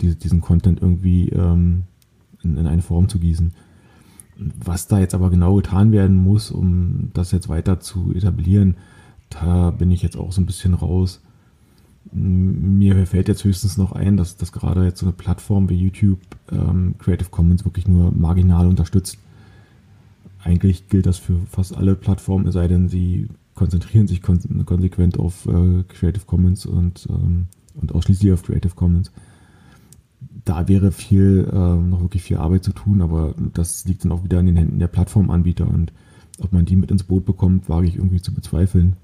diese, 0.02 0.16
diesen 0.16 0.42
Content 0.42 0.82
irgendwie 0.82 1.30
ähm, 1.30 1.84
in, 2.44 2.58
in, 2.58 2.68
eine 2.68 2.82
Form 2.82 3.10
zu 3.10 3.20
gießen. 3.20 3.54
Was 4.64 4.88
da 4.88 5.00
jetzt 5.00 5.16
aber 5.16 5.30
genau 5.30 5.56
getan 5.56 5.92
werden 5.92 6.16
muss, 6.16 6.52
um 6.52 7.10
das 7.14 7.32
jetzt 7.32 7.50
weiter 7.50 7.80
zu 7.80 8.14
etablieren, 8.14 8.78
da 9.30 9.72
bin 9.72 9.92
ich 9.92 10.02
jetzt 10.02 10.16
auch 10.16 10.32
so 10.32 10.42
ein 10.42 10.46
bisschen 10.46 10.74
raus. 10.74 11.22
Mir 12.12 13.06
fällt 13.06 13.28
jetzt 13.28 13.44
höchstens 13.44 13.78
noch 13.78 13.92
ein, 13.92 14.18
dass, 14.18 14.36
dass 14.38 14.52
gerade 14.52 14.84
jetzt 14.84 15.00
so 15.00 15.06
eine 15.06 15.14
Plattform 15.14 15.70
wie 15.70 15.76
YouTube 15.76 16.20
ähm, 16.52 16.96
Creative 16.98 17.30
Commons 17.30 17.66
wirklich 17.66 17.88
nur 17.88 18.12
marginal 18.12 18.68
unterstützt. 18.68 19.18
Eigentlich 20.44 20.88
gilt 20.88 21.06
das 21.06 21.18
für 21.18 21.38
fast 21.52 21.76
alle 21.76 21.96
Plattformen, 21.96 22.48
es 22.48 22.54
sei 22.54 22.68
denn, 22.68 22.88
sie 22.88 23.28
konzentrieren 23.54 24.08
sich 24.08 24.22
kon 24.22 24.40
konsequent 24.66 25.20
auf 25.20 25.46
äh, 25.46 25.84
Creative 25.90 26.26
Commons 26.26 26.66
und, 26.66 27.08
ähm, 27.10 27.48
und 27.76 27.94
ausschließlich 27.94 28.32
auf 28.32 28.44
Creative 28.44 28.74
Commons. 28.74 29.12
Da 30.46 30.68
wäre 30.68 30.92
viel, 30.92 31.48
äh, 31.52 31.76
noch 31.76 32.02
wirklich 32.02 32.24
viel 32.24 32.38
Arbeit 32.38 32.64
zu 32.64 32.72
tun, 32.72 33.02
aber 33.02 33.36
das 33.54 33.86
liegt 33.86 34.06
dann 34.06 34.14
auch 34.14 34.24
wieder 34.24 34.40
in 34.40 34.46
den 34.46 34.58
Händen 34.58 34.80
der 34.80 34.88
Plattformanbieter 34.88 35.68
und 35.68 35.92
ob 36.40 36.54
man 36.54 36.66
die 36.66 36.78
mit 36.78 36.90
ins 36.90 37.04
Boot 37.04 37.26
bekommt, 37.26 37.68
wage 37.68 37.88
ich 37.88 37.98
irgendwie 37.98 38.22
zu 38.22 38.34
bezweifeln. 38.34 38.96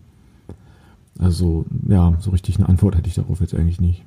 Also 1.20 1.66
ja, 1.88 2.16
so 2.20 2.32
richtig 2.32 2.58
eine 2.58 2.70
Antwort 2.70 2.96
hätte 2.96 3.08
ich 3.08 3.16
darauf 3.16 3.42
jetzt 3.42 3.54
eigentlich 3.54 3.80
nicht. 3.80 4.04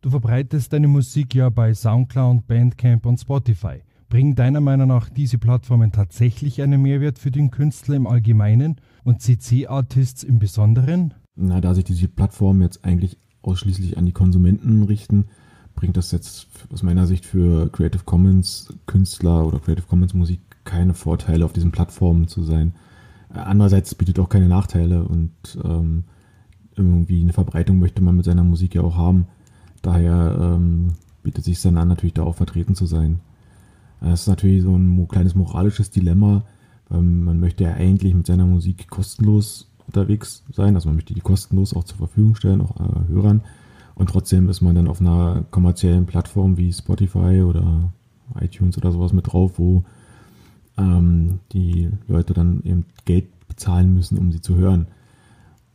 Du 0.00 0.10
verbreitest 0.10 0.72
deine 0.72 0.88
Musik 0.88 1.34
ja 1.34 1.48
bei 1.48 1.72
SoundCloud, 1.72 2.46
Bandcamp 2.46 3.06
und 3.06 3.18
Spotify. 3.18 3.82
Bringen 4.08 4.34
deiner 4.34 4.60
Meinung 4.60 4.88
nach 4.88 5.08
diese 5.08 5.38
Plattformen 5.38 5.92
tatsächlich 5.92 6.62
einen 6.62 6.82
Mehrwert 6.82 7.18
für 7.18 7.30
den 7.30 7.50
Künstler 7.50 7.96
im 7.96 8.06
Allgemeinen 8.06 8.76
und 9.02 9.22
CC-Artists 9.22 10.22
im 10.22 10.38
Besonderen? 10.38 11.14
Na, 11.36 11.60
da 11.60 11.74
sich 11.74 11.84
diese 11.84 12.08
Plattformen 12.08 12.62
jetzt 12.62 12.84
eigentlich 12.84 13.18
ausschließlich 13.42 13.98
an 13.98 14.06
die 14.06 14.12
Konsumenten 14.12 14.82
richten, 14.82 15.26
bringt 15.74 15.96
das 15.96 16.12
jetzt 16.12 16.48
aus 16.72 16.82
meiner 16.82 17.06
Sicht 17.06 17.26
für 17.26 17.70
Creative 17.70 18.04
Commons 18.04 18.72
Künstler 18.86 19.46
oder 19.46 19.58
Creative 19.58 19.86
Commons 19.86 20.14
Musik 20.14 20.40
keine 20.64 20.94
Vorteile, 20.94 21.44
auf 21.44 21.52
diesen 21.52 21.72
Plattformen 21.72 22.28
zu 22.28 22.42
sein. 22.42 22.74
Andererseits 23.30 23.94
bietet 23.94 24.18
auch 24.18 24.28
keine 24.28 24.48
Nachteile 24.48 25.04
und 25.04 25.32
ähm, 25.64 26.04
irgendwie 26.76 27.20
eine 27.20 27.32
Verbreitung 27.32 27.78
möchte 27.78 28.02
man 28.02 28.16
mit 28.16 28.24
seiner 28.24 28.44
Musik 28.44 28.74
ja 28.74 28.82
auch 28.82 28.96
haben. 28.96 29.26
Daher 29.82 30.36
ähm, 30.40 30.94
bietet 31.22 31.44
sich 31.44 31.60
dann 31.60 31.76
an, 31.76 31.88
natürlich 31.88 32.14
da 32.14 32.22
auch 32.22 32.36
vertreten 32.36 32.74
zu 32.74 32.86
sein. 32.86 33.20
Das 34.00 34.22
ist 34.22 34.28
natürlich 34.28 34.62
so 34.62 34.76
ein 34.76 35.08
kleines 35.08 35.34
moralisches 35.34 35.90
Dilemma. 35.90 36.44
Ähm, 36.90 37.24
man 37.24 37.40
möchte 37.40 37.64
ja 37.64 37.72
eigentlich 37.74 38.14
mit 38.14 38.26
seiner 38.26 38.46
Musik 38.46 38.88
kostenlos 38.88 39.70
unterwegs 39.86 40.44
sein, 40.52 40.74
also 40.74 40.88
man 40.88 40.96
möchte 40.96 41.14
die 41.14 41.20
kostenlos 41.20 41.74
auch 41.74 41.84
zur 41.84 41.98
Verfügung 41.98 42.34
stellen, 42.34 42.60
auch 42.60 42.76
äh, 42.80 43.08
Hörern. 43.08 43.42
Und 43.94 44.10
trotzdem 44.10 44.48
ist 44.48 44.60
man 44.60 44.74
dann 44.74 44.88
auf 44.88 45.00
einer 45.00 45.44
kommerziellen 45.50 46.06
Plattform 46.06 46.56
wie 46.56 46.72
Spotify 46.72 47.42
oder 47.42 47.92
iTunes 48.40 48.76
oder 48.76 48.90
sowas 48.90 49.12
mit 49.12 49.32
drauf, 49.32 49.52
wo 49.58 49.84
ähm, 50.76 51.38
die 51.52 51.90
Leute 52.08 52.34
dann 52.34 52.62
eben 52.64 52.86
Geld 53.04 53.26
bezahlen 53.46 53.94
müssen, 53.94 54.18
um 54.18 54.32
sie 54.32 54.40
zu 54.40 54.56
hören. 54.56 54.88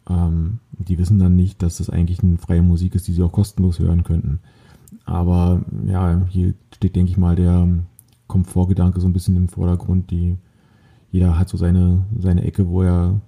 Ähm, 0.10 0.60
die 0.72 0.98
wissen 0.98 1.20
dann 1.20 1.36
nicht, 1.36 1.62
dass 1.62 1.78
das 1.78 1.90
eigentlich 1.90 2.24
eine 2.24 2.38
freie 2.38 2.62
Musik 2.62 2.96
ist, 2.96 3.08
die 3.08 3.14
sie 3.14 3.22
auch 3.22 3.32
kostenlos 3.32 3.80
hören 3.80 4.04
könnten. 4.04 4.40
Aber 5.06 5.64
ja, 5.86 6.26
hier 6.30 6.54
steht, 6.74 6.96
denke 6.96 7.12
ich 7.12 7.18
mal, 7.18 7.36
der 7.36 7.68
Komfortgedanke 8.28 9.00
so 9.00 9.08
ein 9.08 9.14
bisschen 9.14 9.36
im 9.36 9.50
Vordergrund. 9.50 10.12
Die, 10.12 10.38
jeder 11.12 11.38
hat 11.38 11.50
so 11.50 11.58
seine, 11.58 12.06
seine 12.18 12.44
Ecke, 12.44 12.68
wo 12.68 12.84
er, 12.84 13.22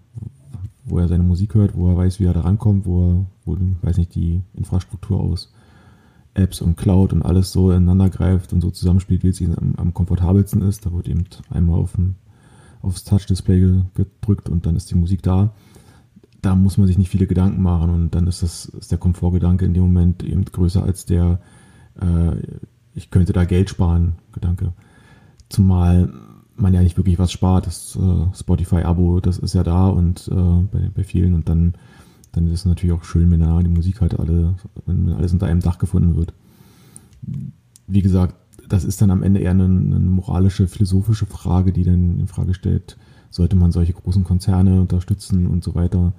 wo 0.86 1.00
er 1.00 1.08
seine 1.08 1.24
Musik 1.24 1.56
hört, 1.56 1.76
wo 1.76 1.90
er 1.90 1.98
weiß, 1.98 2.20
wie 2.20 2.26
er 2.26 2.34
da 2.34 2.42
rankommt, 2.42 2.86
wo 2.86 3.10
er, 3.10 3.26
wo, 3.46 3.58
weiß 3.82 3.98
nicht, 3.98 4.16
die 4.16 4.42
Infrastruktur 4.54 5.20
aus 5.20 5.54
Apps 6.34 6.62
und 6.62 6.78
Cloud 6.78 7.14
und 7.14 7.24
alles 7.24 7.52
so 7.52 7.72
ineinander 7.72 8.10
greift 8.10 8.54
und 8.54 8.62
so 8.62 8.72
zusammenspielt, 8.72 9.24
wie 9.24 9.30
es 9.30 9.42
ihnen 9.42 9.58
am, 9.58 9.74
am 9.76 9.94
komfortabelsten 9.94 10.62
ist. 10.62 10.86
Da 10.86 10.94
wird 10.94 11.10
eben 11.10 11.26
einmal 11.50 11.80
auf 11.80 11.94
dem, 11.94 12.16
aufs 12.82 13.04
Touch-Display 13.04 13.84
gedrückt 13.94 14.50
und 14.50 14.66
dann 14.66 14.76
ist 14.76 14.90
die 14.92 14.96
Musik 14.96 15.22
da. 15.24 15.54
Da 16.42 16.56
muss 16.56 16.78
man 16.78 16.88
sich 16.88 16.98
nicht 16.98 17.10
viele 17.10 17.28
Gedanken 17.28 17.62
machen 17.62 17.90
und 17.90 18.16
dann 18.16 18.28
ist 18.28 18.42
das 18.42 18.66
ist 18.66 18.92
der 18.92 18.98
Komfortgedanke 18.98 19.66
in 19.66 19.74
dem 19.74 19.84
Moment 19.84 20.24
eben 20.24 20.44
größer 20.44 20.84
als 20.84 21.06
der 21.06 21.40
äh, 22.00 22.36
ich 22.94 23.10
könnte 23.12 23.34
da 23.34 23.46
Geld 23.46 23.70
sparen 23.70 24.14
Gedanke. 24.34 24.74
Zumal 25.50 26.12
man 26.56 26.74
ja 26.74 26.82
nicht 26.82 26.98
wirklich 26.98 27.20
was 27.20 27.32
spart. 27.32 27.68
Das 27.68 27.96
äh, 27.96 28.36
Spotify-Abo, 28.36 29.20
das 29.20 29.38
ist 29.38 29.54
ja 29.54 29.64
da 29.64 29.88
und 29.88 30.28
äh, 30.28 30.34
bei, 30.34 30.90
bei 30.94 31.04
vielen 31.04 31.34
und 31.34 31.48
dann 31.48 31.76
dann 32.32 32.48
ist 32.48 32.54
es 32.54 32.66
natürlich 32.66 32.96
auch 32.96 33.04
schön, 33.04 33.30
wenn 33.32 33.42
da 33.42 33.62
die 33.62 33.70
Musik 33.70 34.02
halt 34.02 34.18
alle, 34.18 34.56
wenn 34.86 35.10
alles 35.10 35.34
unter 35.34 35.48
einem 35.48 35.60
Dach 35.60 35.80
gefunden 35.80 36.16
wird. 36.16 36.34
Wie 37.88 38.02
gesagt, 38.02 38.36
das 38.70 38.86
ist 38.86 39.02
dann 39.02 39.12
am 39.12 39.24
Ende 39.24 39.42
eher 39.42 39.52
eine, 39.52 39.66
eine 39.66 40.00
moralische, 40.00 40.68
philosophische 40.68 41.26
Frage, 41.26 41.74
die 41.74 41.84
dann 41.84 42.20
in 42.20 42.28
Frage 42.28 42.54
stellt, 42.54 42.98
sollte 43.30 43.58
man 43.58 43.72
solche 43.72 43.94
großen 43.94 44.24
Konzerne 44.24 44.80
unterstützen 44.80 45.46
und 45.46 45.64
so 45.64 45.76
weiter. 45.76 46.14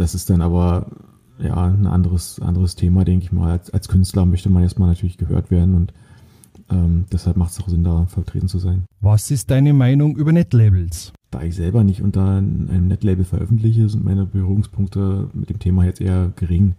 Das 0.00 0.14
ist 0.14 0.30
dann 0.30 0.40
aber 0.40 0.86
ja 1.38 1.62
ein 1.66 1.86
anderes, 1.86 2.40
anderes 2.40 2.74
Thema, 2.74 3.04
denke 3.04 3.26
ich 3.26 3.32
mal. 3.32 3.50
Als, 3.50 3.68
als 3.68 3.86
Künstler 3.86 4.24
möchte 4.24 4.48
man 4.48 4.62
erstmal 4.62 4.88
natürlich 4.88 5.18
gehört 5.18 5.50
werden 5.50 5.74
und 5.74 5.92
ähm, 6.70 7.04
deshalb 7.12 7.36
macht 7.36 7.52
es 7.52 7.60
auch 7.60 7.68
Sinn, 7.68 7.84
da 7.84 8.06
vertreten 8.06 8.48
zu 8.48 8.58
sein. 8.58 8.86
Was 9.02 9.30
ist 9.30 9.50
deine 9.50 9.74
Meinung 9.74 10.16
über 10.16 10.32
Netlabels? 10.32 11.12
Da 11.30 11.42
ich 11.42 11.54
selber 11.54 11.84
nicht 11.84 12.00
unter 12.00 12.38
einem 12.38 12.88
Netlabel 12.88 13.26
veröffentliche, 13.26 13.90
sind 13.90 14.02
meine 14.02 14.24
Berührungspunkte 14.24 15.28
mit 15.34 15.50
dem 15.50 15.58
Thema 15.58 15.84
jetzt 15.84 16.00
eher 16.00 16.32
gering. 16.34 16.76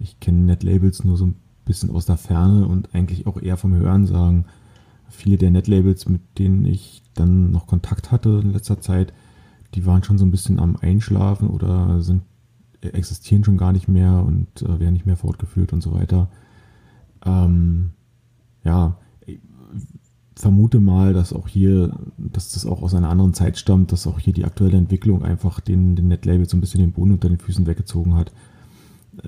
Ich 0.00 0.18
kenne 0.18 0.38
Netlabels 0.38 1.04
nur 1.04 1.16
so 1.16 1.26
ein 1.26 1.36
bisschen 1.64 1.92
aus 1.92 2.06
der 2.06 2.16
Ferne 2.16 2.66
und 2.66 2.92
eigentlich 2.92 3.28
auch 3.28 3.40
eher 3.40 3.56
vom 3.56 3.72
Hören 3.72 4.06
sagen. 4.06 4.46
Viele 5.10 5.36
der 5.36 5.52
Netlabels, 5.52 6.08
mit 6.08 6.22
denen 6.40 6.66
ich 6.66 7.04
dann 7.14 7.52
noch 7.52 7.68
Kontakt 7.68 8.10
hatte 8.10 8.40
in 8.42 8.52
letzter 8.52 8.80
Zeit, 8.80 9.12
die 9.76 9.86
waren 9.86 10.02
schon 10.02 10.18
so 10.18 10.24
ein 10.24 10.32
bisschen 10.32 10.58
am 10.58 10.74
Einschlafen 10.74 11.48
oder 11.50 12.00
sind 12.00 12.22
existieren 12.80 13.44
schon 13.44 13.56
gar 13.56 13.72
nicht 13.72 13.88
mehr 13.88 14.24
und 14.24 14.62
äh, 14.62 14.80
werden 14.80 14.94
nicht 14.94 15.06
mehr 15.06 15.16
fortgeführt 15.16 15.72
und 15.72 15.82
so 15.82 15.94
weiter. 15.94 16.28
Ähm, 17.24 17.90
ja, 18.64 18.96
vermute 20.38 20.78
mal, 20.78 21.12
dass 21.12 21.32
auch 21.32 21.48
hier, 21.48 21.98
dass 22.16 22.52
das 22.52 22.64
auch 22.64 22.82
aus 22.82 22.94
einer 22.94 23.10
anderen 23.10 23.34
Zeit 23.34 23.58
stammt, 23.58 23.90
dass 23.90 24.06
auch 24.06 24.20
hier 24.20 24.32
die 24.32 24.44
aktuelle 24.44 24.78
Entwicklung 24.78 25.24
einfach 25.24 25.58
den, 25.58 25.96
den 25.96 26.08
Netlabel 26.08 26.48
so 26.48 26.56
ein 26.56 26.60
bisschen 26.60 26.80
den 26.80 26.92
Boden 26.92 27.12
unter 27.12 27.28
den 27.28 27.38
Füßen 27.38 27.66
weggezogen 27.66 28.14
hat. 28.14 28.30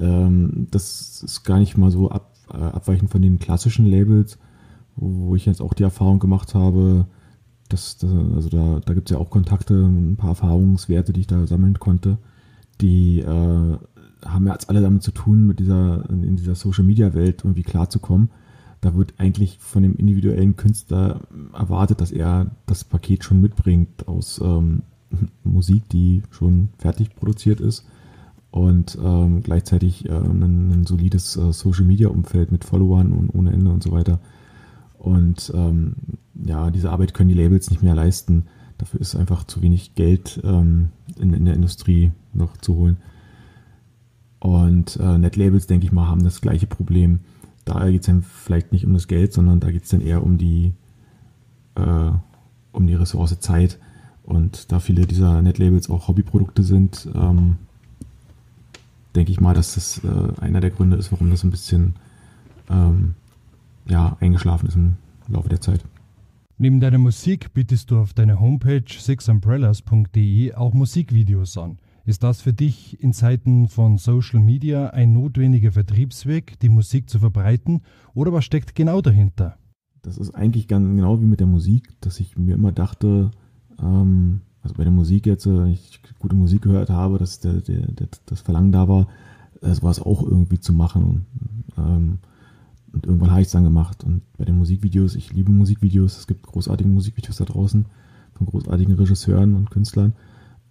Ähm, 0.00 0.68
das 0.70 1.22
ist 1.24 1.42
gar 1.42 1.58
nicht 1.58 1.76
mal 1.76 1.90
so 1.90 2.10
ab, 2.10 2.32
äh, 2.52 2.56
abweichend 2.56 3.10
von 3.10 3.22
den 3.22 3.40
klassischen 3.40 3.86
Labels, 3.86 4.38
wo, 4.94 5.26
wo, 5.26 5.34
ich 5.34 5.46
jetzt 5.46 5.60
auch 5.60 5.74
die 5.74 5.82
Erfahrung 5.82 6.20
gemacht 6.20 6.54
habe, 6.54 7.06
dass, 7.68 7.98
dass 7.98 8.12
also 8.12 8.48
da, 8.48 8.80
da 8.84 8.94
gibt 8.94 9.10
es 9.10 9.14
ja 9.14 9.20
auch 9.20 9.30
Kontakte, 9.30 9.74
ein 9.74 10.16
paar 10.16 10.30
Erfahrungswerte, 10.30 11.12
die 11.12 11.20
ich 11.20 11.26
da 11.26 11.44
sammeln 11.48 11.80
konnte. 11.80 12.18
Die 12.80 13.20
äh, 13.20 13.26
haben 13.26 14.46
ja 14.46 14.56
alle 14.66 14.80
damit 14.80 15.02
zu 15.02 15.12
tun, 15.12 15.46
mit 15.46 15.60
dieser, 15.60 16.08
in 16.10 16.36
dieser 16.36 16.54
Social 16.54 16.84
Media 16.84 17.14
Welt 17.14 17.42
irgendwie 17.44 17.62
klarzukommen 17.62 18.30
da 18.80 18.94
wird 18.94 19.14
eigentlich 19.18 19.58
von 19.58 19.82
dem 19.82 19.96
individuellen 19.96 20.56
Künstler 20.56 21.20
erwartet, 21.52 22.00
dass 22.00 22.12
er 22.12 22.50
das 22.66 22.84
Paket 22.84 23.24
schon 23.24 23.40
mitbringt 23.40 24.08
aus 24.08 24.40
ähm, 24.42 24.82
Musik, 25.44 25.88
die 25.90 26.22
schon 26.30 26.70
fertig 26.78 27.14
produziert 27.14 27.60
ist 27.60 27.84
und 28.50 28.98
ähm, 29.02 29.42
gleichzeitig 29.42 30.08
äh, 30.08 30.12
ein, 30.12 30.72
ein, 30.72 30.86
solides 30.86 31.36
äh, 31.36 31.52
Social 31.52 31.84
Media 31.84 32.08
Umfeld 32.08 32.52
mit 32.52 32.64
Followern 32.64 33.12
und 33.12 33.30
ohne 33.30 33.52
Ende 33.52 33.70
und 33.70 33.82
so 33.82 33.92
weiter. 33.92 34.18
Und 34.98 35.52
ähm, 35.54 35.94
ja, 36.44 36.70
diese 36.70 36.90
Arbeit 36.90 37.14
können 37.14 37.28
die 37.28 37.34
Labels 37.34 37.70
nicht 37.70 37.82
mehr 37.82 37.94
leisten. 37.94 38.46
Dafür 38.80 39.00
ist 39.00 39.14
einfach 39.14 39.44
zu 39.44 39.62
wenig 39.62 39.94
Geld 39.94 40.40
ähm, 40.42 40.90
in, 41.18 41.34
in 41.34 41.44
der 41.44 41.54
Industrie 41.54 42.12
noch 42.32 42.56
zu 42.56 42.74
holen. 42.74 42.96
Und 44.38 44.96
äh, 44.96 45.18
Netlabels, 45.18 45.66
denke 45.66 45.86
ich 45.86 45.92
mal, 45.92 46.08
haben 46.08 46.24
das 46.24 46.40
gleiche 46.40 46.66
Problem 46.66 47.20
da 47.64 47.88
geht 47.88 48.00
es 48.00 48.06
dann 48.06 48.22
vielleicht 48.22 48.72
nicht 48.72 48.84
um 48.84 48.94
das 48.94 49.06
Geld, 49.06 49.32
sondern 49.32 49.60
da 49.60 49.70
geht 49.70 49.84
es 49.84 49.90
dann 49.90 50.00
eher 50.00 50.22
um 50.22 50.38
die, 50.38 50.74
äh, 51.76 52.10
um 52.72 52.86
die 52.86 52.94
Ressource 52.94 53.38
Zeit. 53.40 53.78
Und 54.24 54.72
da 54.72 54.80
viele 54.80 55.06
dieser 55.06 55.42
Netlabels 55.42 55.90
auch 55.90 56.08
Hobbyprodukte 56.08 56.62
sind, 56.62 57.08
ähm, 57.14 57.56
denke 59.14 59.32
ich 59.32 59.40
mal, 59.40 59.54
dass 59.54 59.74
das 59.74 60.02
äh, 60.04 60.40
einer 60.40 60.60
der 60.60 60.70
Gründe 60.70 60.96
ist, 60.96 61.12
warum 61.12 61.30
das 61.30 61.44
ein 61.44 61.50
bisschen 61.50 61.94
ähm, 62.68 63.14
ja, 63.86 64.16
eingeschlafen 64.20 64.68
ist 64.68 64.76
im 64.76 64.96
Laufe 65.28 65.48
der 65.48 65.60
Zeit. 65.60 65.84
Neben 66.62 66.78
deiner 66.78 66.98
Musik 66.98 67.54
bietest 67.54 67.90
du 67.90 67.98
auf 67.98 68.12
deiner 68.12 68.38
Homepage 68.38 68.84
sixumbrellas.de 68.86 70.52
auch 70.52 70.74
Musikvideos 70.74 71.56
an. 71.56 71.78
Ist 72.04 72.22
das 72.22 72.42
für 72.42 72.52
dich 72.52 73.02
in 73.02 73.14
Zeiten 73.14 73.66
von 73.66 73.96
Social 73.96 74.40
Media 74.40 74.88
ein 74.90 75.14
notwendiger 75.14 75.72
Vertriebsweg, 75.72 76.60
die 76.60 76.68
Musik 76.68 77.08
zu 77.08 77.18
verbreiten, 77.18 77.80
oder 78.12 78.34
was 78.34 78.44
steckt 78.44 78.74
genau 78.74 79.00
dahinter? 79.00 79.56
Das 80.02 80.18
ist 80.18 80.34
eigentlich 80.34 80.68
ganz 80.68 80.86
genau 80.86 81.18
wie 81.22 81.24
mit 81.24 81.40
der 81.40 81.46
Musik, 81.46 81.98
dass 82.02 82.20
ich 82.20 82.36
mir 82.36 82.56
immer 82.56 82.72
dachte, 82.72 83.30
ähm, 83.82 84.42
also 84.60 84.74
bei 84.74 84.84
der 84.84 84.92
Musik 84.92 85.24
jetzt, 85.24 85.46
wenn 85.46 85.68
äh, 85.68 85.72
ich 85.72 86.02
gute 86.18 86.36
Musik 86.36 86.60
gehört 86.60 86.90
habe, 86.90 87.16
dass 87.16 87.40
der, 87.40 87.54
der, 87.62 87.90
der, 87.90 88.08
das 88.26 88.42
Verlangen 88.42 88.70
da 88.70 88.86
war, 88.86 89.08
sowas 89.62 89.98
auch 89.98 90.22
irgendwie 90.22 90.60
zu 90.60 90.74
machen. 90.74 91.24
Und, 91.74 91.78
ähm, 91.78 92.18
und 92.92 93.06
irgendwann 93.06 93.30
habe 93.30 93.40
ich 93.40 93.46
es 93.46 93.52
dann 93.52 93.64
gemacht. 93.64 94.04
Und 94.04 94.22
bei 94.36 94.44
den 94.44 94.58
Musikvideos, 94.58 95.14
ich 95.14 95.32
liebe 95.32 95.52
Musikvideos, 95.52 96.18
es 96.18 96.26
gibt 96.26 96.46
großartige 96.46 96.88
Musikvideos 96.88 97.36
da 97.36 97.44
draußen 97.44 97.86
von 98.34 98.46
großartigen 98.46 98.94
Regisseuren 98.94 99.54
und 99.54 99.70
Künstlern. 99.70 100.14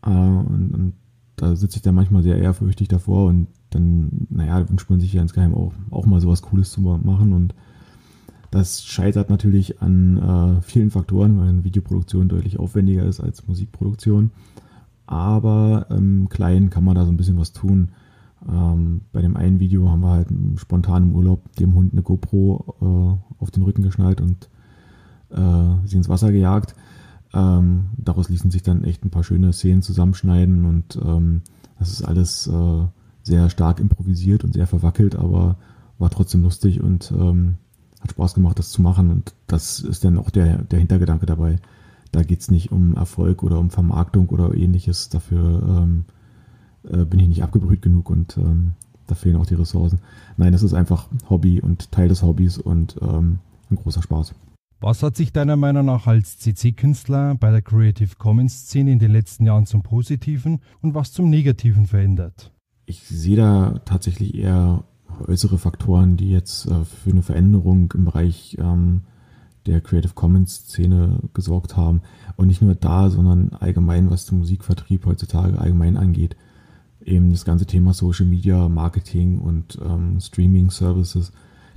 Äh, 0.05 0.09
und, 0.09 0.71
und, 0.73 0.93
da 1.35 1.55
sitze 1.55 1.77
ich 1.77 1.81
dann 1.81 1.95
manchmal 1.95 2.21
sehr 2.21 2.37
ehrfürchtig 2.37 2.89
davor 2.89 3.29
und 3.29 3.47
dann, 3.69 4.27
naja, 4.29 4.67
wünscht 4.69 4.89
man 4.89 4.99
sich 4.99 5.13
ja 5.13 5.21
insgeheim 5.21 5.53
auch, 5.53 5.71
auch 5.89 6.05
mal 6.05 6.19
sowas 6.19 6.41
Cooles 6.41 6.69
zu 6.69 6.81
machen. 6.81 7.31
Und 7.31 7.55
das 8.51 8.83
scheitert 8.83 9.29
natürlich 9.29 9.81
an 9.81 10.17
äh, 10.17 10.61
vielen 10.61 10.91
Faktoren, 10.91 11.39
weil 11.39 11.47
eine 11.47 11.63
Videoproduktion 11.63 12.27
deutlich 12.27 12.59
aufwendiger 12.59 13.05
ist 13.05 13.21
als 13.21 13.47
Musikproduktion. 13.47 14.31
Aber 15.05 15.87
im 15.91 16.23
ähm, 16.23 16.29
Kleinen 16.29 16.69
kann 16.69 16.83
man 16.83 16.95
da 16.95 17.05
so 17.05 17.11
ein 17.11 17.17
bisschen 17.17 17.39
was 17.39 17.53
tun. 17.53 17.89
Ähm, 18.47 19.01
bei 19.11 19.21
dem 19.21 19.35
einen 19.35 19.59
Video 19.59 19.89
haben 19.89 20.01
wir 20.01 20.11
halt 20.11 20.29
spontan 20.55 21.03
im 21.03 21.15
Urlaub 21.15 21.55
dem 21.55 21.73
Hund 21.73 21.93
eine 21.93 22.03
GoPro 22.03 22.75
äh, 22.81 23.41
auf 23.41 23.51
den 23.51 23.63
Rücken 23.63 23.83
geschnallt 23.83 24.21
und 24.21 24.49
äh, 25.29 25.87
sie 25.87 25.97
ins 25.97 26.09
Wasser 26.09 26.31
gejagt. 26.31 26.75
Ähm, 27.33 27.87
daraus 27.97 28.29
ließen 28.29 28.49
sich 28.49 28.63
dann 28.63 28.83
echt 28.83 29.03
ein 29.05 29.11
paar 29.11 29.23
schöne 29.23 29.53
Szenen 29.53 29.81
zusammenschneiden 29.81 30.65
und 30.65 30.99
ähm, 31.03 31.41
das 31.77 31.91
ist 31.91 32.03
alles 32.03 32.47
äh, 32.47 32.85
sehr 33.23 33.49
stark 33.49 33.79
improvisiert 33.79 34.43
und 34.43 34.53
sehr 34.53 34.67
verwackelt, 34.67 35.15
aber 35.15 35.57
war 35.99 36.09
trotzdem 36.09 36.41
lustig 36.41 36.81
und 36.81 37.11
ähm, 37.11 37.57
hat 38.01 38.11
Spaß 38.11 38.33
gemacht, 38.33 38.57
das 38.57 38.71
zu 38.71 38.81
machen 38.81 39.11
und 39.11 39.35
das 39.47 39.81
ist 39.81 40.03
dann 40.03 40.17
auch 40.17 40.29
der, 40.29 40.63
der 40.63 40.79
Hintergedanke 40.79 41.25
dabei. 41.25 41.57
Da 42.11 42.23
geht 42.23 42.41
es 42.41 42.49
nicht 42.49 42.71
um 42.71 42.95
Erfolg 42.95 43.43
oder 43.43 43.59
um 43.59 43.69
Vermarktung 43.69 44.29
oder 44.29 44.55
ähnliches. 44.55 45.09
Dafür 45.09 45.61
ähm, 45.61 46.05
äh, 46.83 47.05
bin 47.05 47.19
ich 47.19 47.27
nicht 47.27 47.43
abgebrüht 47.43 47.81
genug 47.81 48.09
und 48.09 48.37
ähm, 48.37 48.73
da 49.07 49.15
fehlen 49.15 49.35
auch 49.35 49.45
die 49.45 49.55
Ressourcen. 49.55 49.99
Nein, 50.37 50.51
das 50.51 50.63
ist 50.63 50.73
einfach 50.73 51.07
Hobby 51.29 51.61
und 51.61 51.91
Teil 51.91 52.07
des 52.07 52.21
Hobbys 52.21 52.57
und 52.57 52.95
ähm, 53.01 53.39
ein 53.69 53.75
großer 53.75 54.01
Spaß. 54.01 54.33
Was 54.81 55.03
hat 55.03 55.17
sich 55.17 55.33
deiner 55.33 55.57
Meinung 55.57 55.85
nach 55.85 56.07
als 56.07 56.39
CC-Künstler 56.39 57.35
bei 57.35 57.51
der 57.51 57.61
Creative 57.61 58.15
Commons-Szene 58.17 58.91
in 58.93 58.99
den 58.99 59.11
letzten 59.11 59.45
Jahren 59.45 59.65
zum 59.65 59.81
Positiven 59.81 60.61
und 60.81 60.93
was 60.93 61.11
zum 61.11 61.29
Negativen 61.29 61.85
verändert? 61.85 62.53
Ich 62.85 63.03
sehe 63.03 63.35
da 63.35 63.81
tatsächlich 63.83 64.35
eher 64.35 64.83
äußere 65.27 65.57
Faktoren, 65.57 66.15
die 66.15 66.29
jetzt 66.29 66.67
äh, 66.67 66.85
für 66.85 67.09
eine 67.09 67.23
Veränderung 67.23 67.91
im 67.93 68.05
Bereich 68.05 68.57
ähm, 68.59 69.01
der 69.65 69.81
Creative 69.81 70.13
Commons-Szene 70.13 71.19
gesorgt 71.33 71.75
haben. 71.75 72.01
Und 72.37 72.47
nicht 72.47 72.61
nur 72.61 72.73
da, 72.73 73.09
sondern 73.09 73.49
allgemein, 73.59 74.09
was 74.09 74.27
den 74.27 74.37
Musikvertrieb 74.37 75.05
heutzutage 75.05 75.59
allgemein 75.59 75.97
angeht 75.97 76.37
eben 77.05 77.31
das 77.31 77.45
ganze 77.45 77.65
Thema 77.65 77.93
Social 77.93 78.25
Media, 78.25 78.67
Marketing 78.67 79.39
und 79.39 79.77
ähm, 79.83 80.19
Streaming 80.19 80.71
Services, 80.71 81.31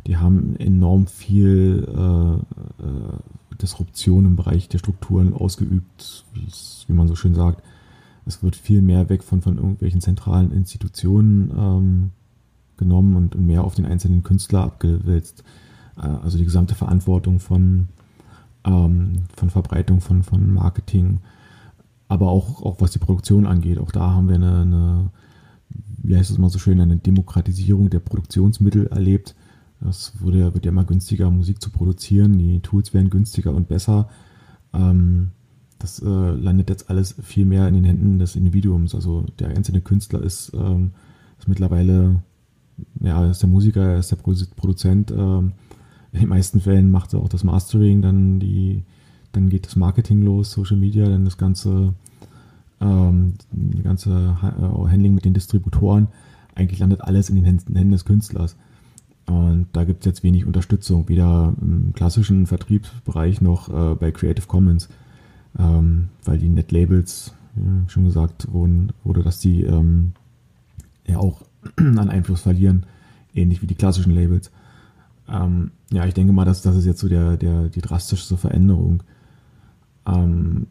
die 0.06 0.16
haben 0.16 0.56
enorm 0.56 1.06
viel 1.06 1.87
äh, 1.88 2.35
äh, 2.35 3.56
Disruption 3.61 4.24
im 4.24 4.37
Bereich 4.37 4.68
der 4.68 4.78
Strukturen 4.78 5.32
ausgeübt, 5.32 6.24
wie 6.87 6.92
man 6.92 7.08
so 7.08 7.14
schön 7.14 7.35
sagt. 7.35 7.62
Es 8.26 8.42
wird 8.42 8.56
viel 8.56 8.82
mehr 8.82 9.08
weg 9.08 9.22
von, 9.22 9.42
von 9.42 9.56
irgendwelchen 9.56 10.00
zentralen 10.00 10.52
Institutionen 10.52 11.52
ähm, 11.56 12.11
genommen 12.76 13.16
und, 13.16 13.35
und, 13.35 13.46
mehr 13.46 13.64
auf 13.64 13.74
den 13.74 13.85
einzelnen 13.85 14.22
Künstler 14.22 14.64
abgewälzt. 14.64 15.44
Äh, 15.96 16.06
also 16.06 16.38
die 16.38 16.44
gesamte 16.44 16.74
Verantwortung 16.74 17.38
von, 17.38 17.88
ähm, 18.64 19.24
von 19.37 19.50
Verbreitung 19.50 20.00
von, 20.00 20.22
von 20.22 20.52
Marketing, 20.52 21.20
aber 22.12 22.29
auch, 22.29 22.62
auch 22.62 22.81
was 22.81 22.92
die 22.92 22.98
Produktion 22.98 23.46
angeht. 23.46 23.79
Auch 23.79 23.90
da 23.90 24.12
haben 24.12 24.29
wir 24.29 24.37
eine, 24.37 24.61
eine 24.61 25.11
wie 26.03 26.16
heißt 26.16 26.31
es 26.31 26.38
mal 26.38 26.51
so 26.51 26.59
schön, 26.59 26.81
eine 26.81 26.96
Demokratisierung 26.96 27.90
der 27.90 28.01
Produktionsmittel 28.01 28.88
erlebt. 28.88 29.35
Es 29.88 30.12
wird 30.20 30.64
ja 30.64 30.70
immer 30.70 30.85
günstiger, 30.85 31.31
Musik 31.31 31.61
zu 31.61 31.70
produzieren. 31.70 32.38
Die 32.38 32.61
Tools 32.61 32.94
werden 32.94 33.11
günstiger 33.11 33.53
und 33.53 33.68
besser. 33.68 34.09
Ähm, 34.72 35.31
das 35.79 36.01
äh, 36.01 36.07
landet 36.07 36.70
jetzt 36.70 36.90
alles 36.90 37.16
viel 37.22 37.44
mehr 37.44 37.66
in 37.66 37.75
den 37.75 37.85
Händen 37.85 38.18
des 38.18 38.37
Individuums. 38.37 38.94
Also 38.94 39.25
der 39.38 39.48
einzelne 39.48 39.81
Künstler 39.81 40.22
ist, 40.22 40.53
ähm, 40.55 40.92
ist 41.38 41.48
mittlerweile, 41.48 42.22
ja, 43.01 43.29
ist 43.29 43.42
der 43.42 43.48
Musiker, 43.48 43.83
er 43.83 43.98
ist 43.98 44.12
der 44.12 44.16
Produzent. 44.16 45.11
Ähm, 45.11 45.53
in 46.12 46.20
den 46.20 46.29
meisten 46.29 46.61
Fällen 46.61 46.90
macht 46.90 47.14
er 47.14 47.20
auch 47.20 47.29
das 47.29 47.42
Mastering, 47.42 48.03
dann 48.03 48.38
die, 48.38 48.85
dann 49.33 49.49
geht 49.49 49.66
das 49.66 49.77
Marketing 49.77 50.23
los, 50.23 50.53
Social 50.53 50.77
Media, 50.77 51.09
dann 51.09 51.25
das 51.25 51.38
ganze 51.38 51.95
ähm, 52.83 53.35
ganze 53.83 54.37
äh, 54.42 54.90
Handling 54.90 55.14
mit 55.14 55.25
den 55.25 55.35
Distributoren, 55.35 56.09
eigentlich 56.55 56.81
landet 56.81 57.01
alles 57.01 57.31
in 57.31 57.37
den 57.37 57.45
Händen 57.45 57.92
des 57.92 58.05
Künstlers. 58.05 58.57
Und 59.27 59.68
da 59.73 59.85
gibt 59.85 60.01
es 60.01 60.07
jetzt 60.07 60.25
wenig 60.25 60.47
Unterstützung, 60.47 61.09
weder 61.09 61.55
im 61.61 61.92
klassischen 61.95 62.47
Vertriebsbereich 62.47 63.40
noch 63.40 63.68
äh, 63.68 63.95
bei 63.95 64.11
Creative 64.11 64.47
Commons, 64.47 64.88
ähm, 65.59 66.09
weil 66.25 66.38
die 66.38 66.49
Netlabels, 66.49 67.33
ja, 67.55 67.88
schon 67.88 68.05
gesagt 68.05 68.53
wurden, 68.53 68.92
wurde, 69.05 69.23
dass 69.23 69.38
die 69.38 69.62
ähm, 69.62 70.12
ja 71.07 71.18
auch 71.18 71.42
an 71.77 72.09
Einfluss 72.09 72.40
verlieren, 72.40 72.85
ähnlich 73.33 73.62
wie 73.62 73.66
die 73.66 73.77
klassischen 73.77 74.14
Labels. 74.14 74.51
Ähm, 75.29 75.71
ja, 75.92 76.05
ich 76.05 76.14
denke 76.14 76.33
mal, 76.33 76.45
dass 76.45 76.62
das 76.62 76.75
ist 76.75 76.87
jetzt 76.87 77.01
so 77.01 77.09
der, 77.09 77.37
der, 77.37 77.68
die 77.68 77.81
drastischste 77.81 78.37
Veränderung. 78.37 79.05
Ähm, 80.06 80.66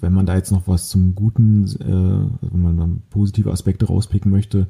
wenn 0.00 0.12
man 0.12 0.26
da 0.26 0.36
jetzt 0.36 0.52
noch 0.52 0.68
was 0.68 0.88
zum 0.88 1.14
Guten, 1.14 1.64
äh, 1.80 2.50
wenn 2.52 2.62
man 2.62 2.76
dann 2.76 3.02
positive 3.10 3.50
Aspekte 3.50 3.86
rauspicken 3.86 4.30
möchte, 4.30 4.66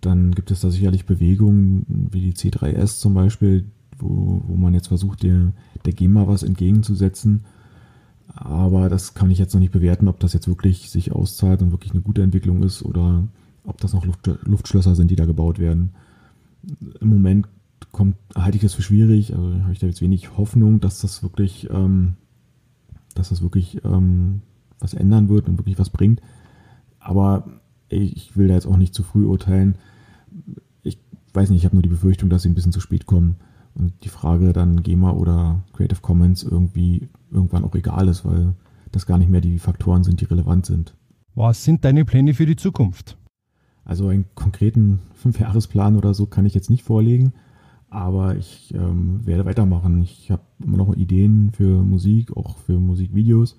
dann 0.00 0.32
gibt 0.32 0.50
es 0.50 0.60
da 0.60 0.70
sicherlich 0.70 1.06
Bewegungen 1.06 2.08
wie 2.12 2.20
die 2.20 2.32
C3S 2.32 2.98
zum 2.98 3.14
Beispiel, 3.14 3.64
wo, 3.98 4.42
wo 4.46 4.56
man 4.56 4.74
jetzt 4.74 4.88
versucht, 4.88 5.22
der, 5.22 5.52
der 5.84 5.92
GEMA 5.92 6.28
was 6.28 6.42
entgegenzusetzen. 6.42 7.44
Aber 8.34 8.88
das 8.88 9.14
kann 9.14 9.30
ich 9.30 9.38
jetzt 9.38 9.54
noch 9.54 9.60
nicht 9.60 9.72
bewerten, 9.72 10.06
ob 10.06 10.20
das 10.20 10.34
jetzt 10.34 10.46
wirklich 10.46 10.90
sich 10.90 11.12
auszahlt 11.12 11.62
und 11.62 11.72
wirklich 11.72 11.92
eine 11.92 12.02
gute 12.02 12.22
Entwicklung 12.22 12.62
ist 12.62 12.84
oder 12.84 13.26
ob 13.64 13.80
das 13.80 13.92
noch 13.92 14.04
Luft, 14.04 14.30
Luftschlösser 14.44 14.94
sind, 14.94 15.10
die 15.10 15.16
da 15.16 15.24
gebaut 15.24 15.58
werden. 15.58 15.90
Im 17.00 17.08
Moment 17.08 17.48
kommt, 17.90 18.16
halte 18.34 18.56
ich 18.56 18.62
das 18.62 18.74
für 18.74 18.82
schwierig, 18.82 19.34
also 19.34 19.62
habe 19.62 19.72
ich 19.72 19.78
da 19.78 19.86
jetzt 19.86 20.02
wenig 20.02 20.36
Hoffnung, 20.36 20.80
dass 20.80 21.00
das 21.00 21.22
wirklich 21.22 21.68
ähm, 21.70 22.14
dass 23.18 23.30
das 23.30 23.42
wirklich 23.42 23.84
ähm, 23.84 24.42
was 24.78 24.94
ändern 24.94 25.28
wird 25.28 25.48
und 25.48 25.58
wirklich 25.58 25.78
was 25.78 25.90
bringt. 25.90 26.20
Aber 26.98 27.60
ich 27.88 28.36
will 28.36 28.48
da 28.48 28.54
jetzt 28.54 28.66
auch 28.66 28.76
nicht 28.76 28.94
zu 28.94 29.02
früh 29.02 29.24
urteilen. 29.24 29.76
Ich 30.82 30.98
weiß 31.32 31.50
nicht, 31.50 31.58
ich 31.58 31.64
habe 31.64 31.76
nur 31.76 31.82
die 31.82 31.88
Befürchtung, 31.88 32.30
dass 32.30 32.42
sie 32.42 32.48
ein 32.48 32.54
bisschen 32.54 32.72
zu 32.72 32.80
spät 32.80 33.06
kommen 33.06 33.36
und 33.74 33.92
die 34.04 34.08
Frage 34.08 34.52
dann 34.52 34.82
GEMA 34.82 35.12
oder 35.12 35.62
Creative 35.72 36.00
Commons 36.00 36.42
irgendwie 36.42 37.08
irgendwann 37.30 37.64
auch 37.64 37.74
egal 37.74 38.08
ist, 38.08 38.24
weil 38.24 38.54
das 38.92 39.06
gar 39.06 39.18
nicht 39.18 39.30
mehr 39.30 39.40
die 39.40 39.58
Faktoren 39.58 40.04
sind, 40.04 40.20
die 40.20 40.24
relevant 40.24 40.66
sind. 40.66 40.94
Was 41.34 41.64
sind 41.64 41.84
deine 41.84 42.04
Pläne 42.04 42.34
für 42.34 42.46
die 42.46 42.56
Zukunft? 42.56 43.16
Also 43.84 44.08
einen 44.08 44.26
konkreten 44.34 45.00
Fünfjahresplan 45.14 45.96
oder 45.96 46.12
so 46.12 46.26
kann 46.26 46.46
ich 46.46 46.54
jetzt 46.54 46.70
nicht 46.70 46.82
vorlegen. 46.82 47.32
Aber 47.90 48.36
ich 48.36 48.74
ähm, 48.74 49.24
werde 49.24 49.46
weitermachen. 49.46 50.02
Ich 50.02 50.30
habe 50.30 50.42
immer 50.62 50.76
noch 50.76 50.94
Ideen 50.94 51.50
für 51.52 51.82
Musik, 51.82 52.36
auch 52.36 52.58
für 52.58 52.78
Musikvideos 52.78 53.56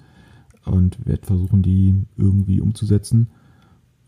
und 0.65 1.05
werde 1.05 1.25
versuchen, 1.25 1.63
die 1.63 2.05
irgendwie 2.15 2.61
umzusetzen. 2.61 3.27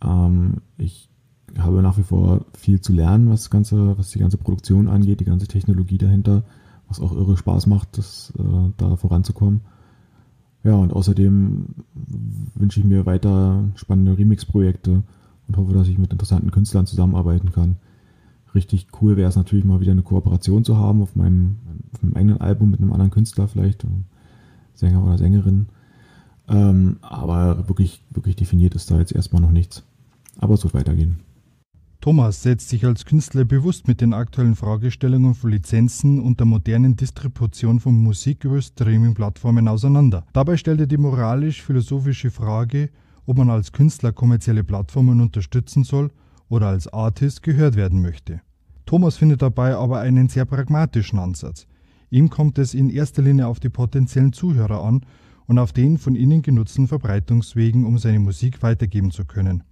Ähm, 0.03 0.57
ich 0.77 1.09
habe 1.57 1.81
nach 1.81 1.97
wie 1.97 2.03
vor 2.03 2.45
viel 2.53 2.81
zu 2.81 2.93
lernen, 2.93 3.29
was, 3.29 3.49
ganze, 3.49 3.97
was 3.97 4.11
die 4.11 4.19
ganze 4.19 4.37
Produktion 4.37 4.87
angeht, 4.87 5.19
die 5.19 5.25
ganze 5.25 5.47
Technologie 5.47 5.97
dahinter, 5.97 6.43
was 6.87 6.99
auch 6.99 7.13
irre 7.13 7.35
Spaß 7.35 7.67
macht, 7.67 7.97
das, 7.97 8.31
äh, 8.37 8.71
da 8.77 8.95
voranzukommen. 8.97 9.61
Ja, 10.63 10.75
und 10.75 10.93
außerdem 10.93 11.65
wünsche 12.53 12.79
ich 12.79 12.85
mir 12.85 13.07
weiter 13.07 13.63
spannende 13.73 14.15
Remix-Projekte 14.15 15.01
und 15.47 15.57
hoffe, 15.57 15.73
dass 15.73 15.87
ich 15.87 15.97
mit 15.97 16.11
interessanten 16.11 16.51
Künstlern 16.51 16.85
zusammenarbeiten 16.85 17.51
kann 17.51 17.77
richtig 18.55 18.87
cool 19.01 19.17
wäre 19.17 19.29
es 19.29 19.35
natürlich 19.35 19.65
mal 19.65 19.79
wieder 19.79 19.91
eine 19.91 20.01
Kooperation 20.01 20.63
zu 20.63 20.77
haben 20.77 21.01
auf 21.01 21.15
meinem, 21.15 21.57
auf 21.93 22.03
meinem 22.03 22.15
eigenen 22.15 22.41
Album 22.41 22.71
mit 22.71 22.81
einem 22.81 22.91
anderen 22.91 23.11
Künstler 23.11 23.47
vielleicht, 23.47 23.85
Sänger 24.73 25.03
oder 25.03 25.17
Sängerin. 25.17 25.67
Ähm, 26.47 26.97
aber 27.01 27.67
wirklich, 27.67 28.03
wirklich 28.09 28.35
definiert 28.35 28.75
ist 28.75 28.91
da 28.91 28.99
jetzt 28.99 29.13
erstmal 29.13 29.41
noch 29.41 29.51
nichts. 29.51 29.83
Aber 30.39 30.55
es 30.55 30.63
wird 30.63 30.73
weitergehen. 30.73 31.19
Thomas 32.01 32.41
setzt 32.41 32.69
sich 32.69 32.83
als 32.83 33.05
Künstler 33.05 33.45
bewusst 33.45 33.87
mit 33.87 34.01
den 34.01 34.13
aktuellen 34.13 34.55
Fragestellungen 34.55 35.35
von 35.35 35.51
Lizenzen 35.51 36.19
und 36.19 36.39
der 36.39 36.47
modernen 36.47 36.95
Distribution 36.95 37.79
von 37.79 37.93
Musik 37.93 38.43
über 38.43 38.59
Streaming-Plattformen 38.59 39.67
auseinander. 39.67 40.25
Dabei 40.33 40.57
stellt 40.57 40.79
er 40.79 40.87
die 40.87 40.97
moralisch-philosophische 40.97 42.31
Frage, 42.31 42.89
ob 43.27 43.37
man 43.37 43.51
als 43.51 43.71
Künstler 43.71 44.11
kommerzielle 44.11 44.63
Plattformen 44.63 45.21
unterstützen 45.21 45.83
soll 45.83 46.09
oder 46.51 46.67
als 46.67 46.91
Artist 46.91 47.43
gehört 47.43 47.75
werden 47.75 48.01
möchte. 48.01 48.41
Thomas 48.85 49.15
findet 49.17 49.41
dabei 49.41 49.75
aber 49.75 49.99
einen 49.99 50.27
sehr 50.27 50.45
pragmatischen 50.45 51.17
Ansatz. 51.17 51.65
Ihm 52.09 52.29
kommt 52.29 52.57
es 52.57 52.73
in 52.73 52.89
erster 52.89 53.21
Linie 53.21 53.47
auf 53.47 53.61
die 53.61 53.69
potenziellen 53.69 54.33
Zuhörer 54.33 54.83
an 54.83 55.05
und 55.47 55.59
auf 55.59 55.71
den 55.71 55.97
von 55.97 56.15
ihnen 56.15 56.41
genutzten 56.41 56.89
Verbreitungswegen, 56.89 57.85
um 57.85 57.97
seine 57.97 58.19
Musik 58.19 58.61
weitergeben 58.63 59.11
zu 59.11 59.23
können. 59.23 59.63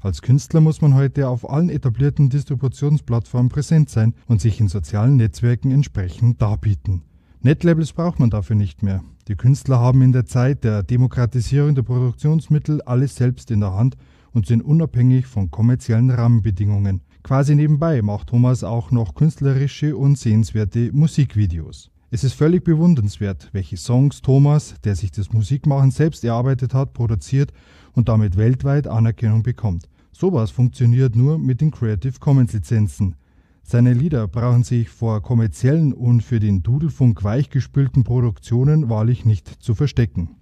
Als 0.00 0.20
Künstler 0.20 0.60
muss 0.60 0.82
man 0.82 0.94
heute 0.94 1.28
auf 1.28 1.48
allen 1.48 1.70
etablierten 1.70 2.28
Distributionsplattformen 2.28 3.48
präsent 3.48 3.88
sein 3.88 4.14
und 4.26 4.40
sich 4.40 4.60
in 4.60 4.68
sozialen 4.68 5.16
Netzwerken 5.16 5.70
entsprechend 5.70 6.40
darbieten. 6.42 7.02
Netlabels 7.40 7.92
braucht 7.92 8.20
man 8.20 8.30
dafür 8.30 8.54
nicht 8.54 8.82
mehr. 8.82 9.02
Die 9.28 9.34
Künstler 9.34 9.80
haben 9.80 10.02
in 10.02 10.12
der 10.12 10.26
Zeit 10.26 10.62
der 10.62 10.82
Demokratisierung 10.82 11.74
der 11.74 11.82
Produktionsmittel 11.82 12.82
alles 12.82 13.16
selbst 13.16 13.50
in 13.50 13.60
der 13.60 13.74
Hand 13.74 13.96
und 14.32 14.46
sind 14.46 14.62
unabhängig 14.62 15.26
von 15.26 15.50
kommerziellen 15.50 16.10
Rahmenbedingungen. 16.10 17.02
Quasi 17.22 17.54
nebenbei 17.54 18.02
macht 18.02 18.28
Thomas 18.28 18.64
auch 18.64 18.90
noch 18.90 19.14
künstlerische 19.14 19.96
und 19.96 20.18
sehenswerte 20.18 20.90
Musikvideos. 20.92 21.90
Es 22.10 22.24
ist 22.24 22.32
völlig 22.32 22.64
bewundernswert, 22.64 23.50
welche 23.52 23.76
Songs 23.76 24.22
Thomas, 24.22 24.74
der 24.82 24.96
sich 24.96 25.10
das 25.10 25.32
Musikmachen 25.32 25.90
selbst 25.90 26.24
erarbeitet 26.24 26.72
hat, 26.72 26.94
produziert 26.94 27.52
und 27.92 28.08
damit 28.08 28.36
weltweit 28.38 28.86
Anerkennung 28.86 29.42
bekommt. 29.42 29.88
Sowas 30.12 30.50
funktioniert 30.50 31.16
nur 31.16 31.38
mit 31.38 31.60
den 31.60 31.70
Creative 31.70 32.18
Commons 32.18 32.52
Lizenzen. 32.54 33.14
Seine 33.62 33.92
Lieder 33.92 34.26
brauchen 34.26 34.64
sich 34.64 34.88
vor 34.88 35.20
kommerziellen 35.22 35.92
und 35.92 36.22
für 36.22 36.40
den 36.40 36.62
Dudelfunk 36.62 37.22
weichgespülten 37.22 38.04
Produktionen 38.04 38.88
wahrlich 38.88 39.26
nicht 39.26 39.46
zu 39.62 39.74
verstecken. 39.74 40.36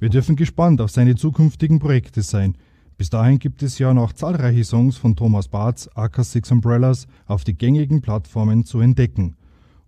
Wir 0.00 0.08
dürfen 0.08 0.36
gespannt 0.36 0.80
auf 0.80 0.90
seine 0.90 1.16
zukünftigen 1.16 1.78
Projekte 1.78 2.22
sein. 2.22 2.56
Bis 2.96 3.10
dahin 3.10 3.38
gibt 3.38 3.62
es 3.62 3.78
ja 3.78 3.92
noch 3.92 4.12
zahlreiche 4.12 4.64
Songs 4.64 4.96
von 4.96 5.16
Thomas 5.16 5.48
Barth, 5.48 5.90
AK6 5.96 6.52
Umbrellas, 6.52 7.06
auf 7.26 7.42
die 7.42 7.56
gängigen 7.56 8.02
Plattformen 8.02 8.64
zu 8.64 8.80
entdecken. 8.80 9.36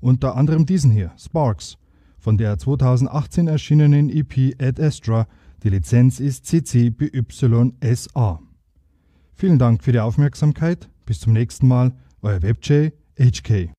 Unter 0.01 0.37
anderem 0.37 0.67
diesen 0.67 0.91
hier, 0.91 1.13
Sparks, 1.17 1.79
von 2.19 2.37
der 2.37 2.59
2018 2.59 3.47
erschienenen 3.47 4.11
EP 4.11 4.61
Ad 4.61 4.83
Astra. 4.83 5.29
Die 5.63 5.71
Lizenz 5.71 6.19
ist 6.19 6.47
CC 6.47 6.91
BY-SA. 6.91 8.41
Vielen 9.35 9.59
Dank 9.59 9.85
für 9.85 9.93
die 9.93 10.01
Aufmerksamkeit. 10.01 10.89
Bis 11.05 11.21
zum 11.21 11.33
nächsten 11.33 11.69
Mal. 11.69 11.93
Euer 12.23 12.43
WebJ 12.43 12.89
HK. 13.19 13.76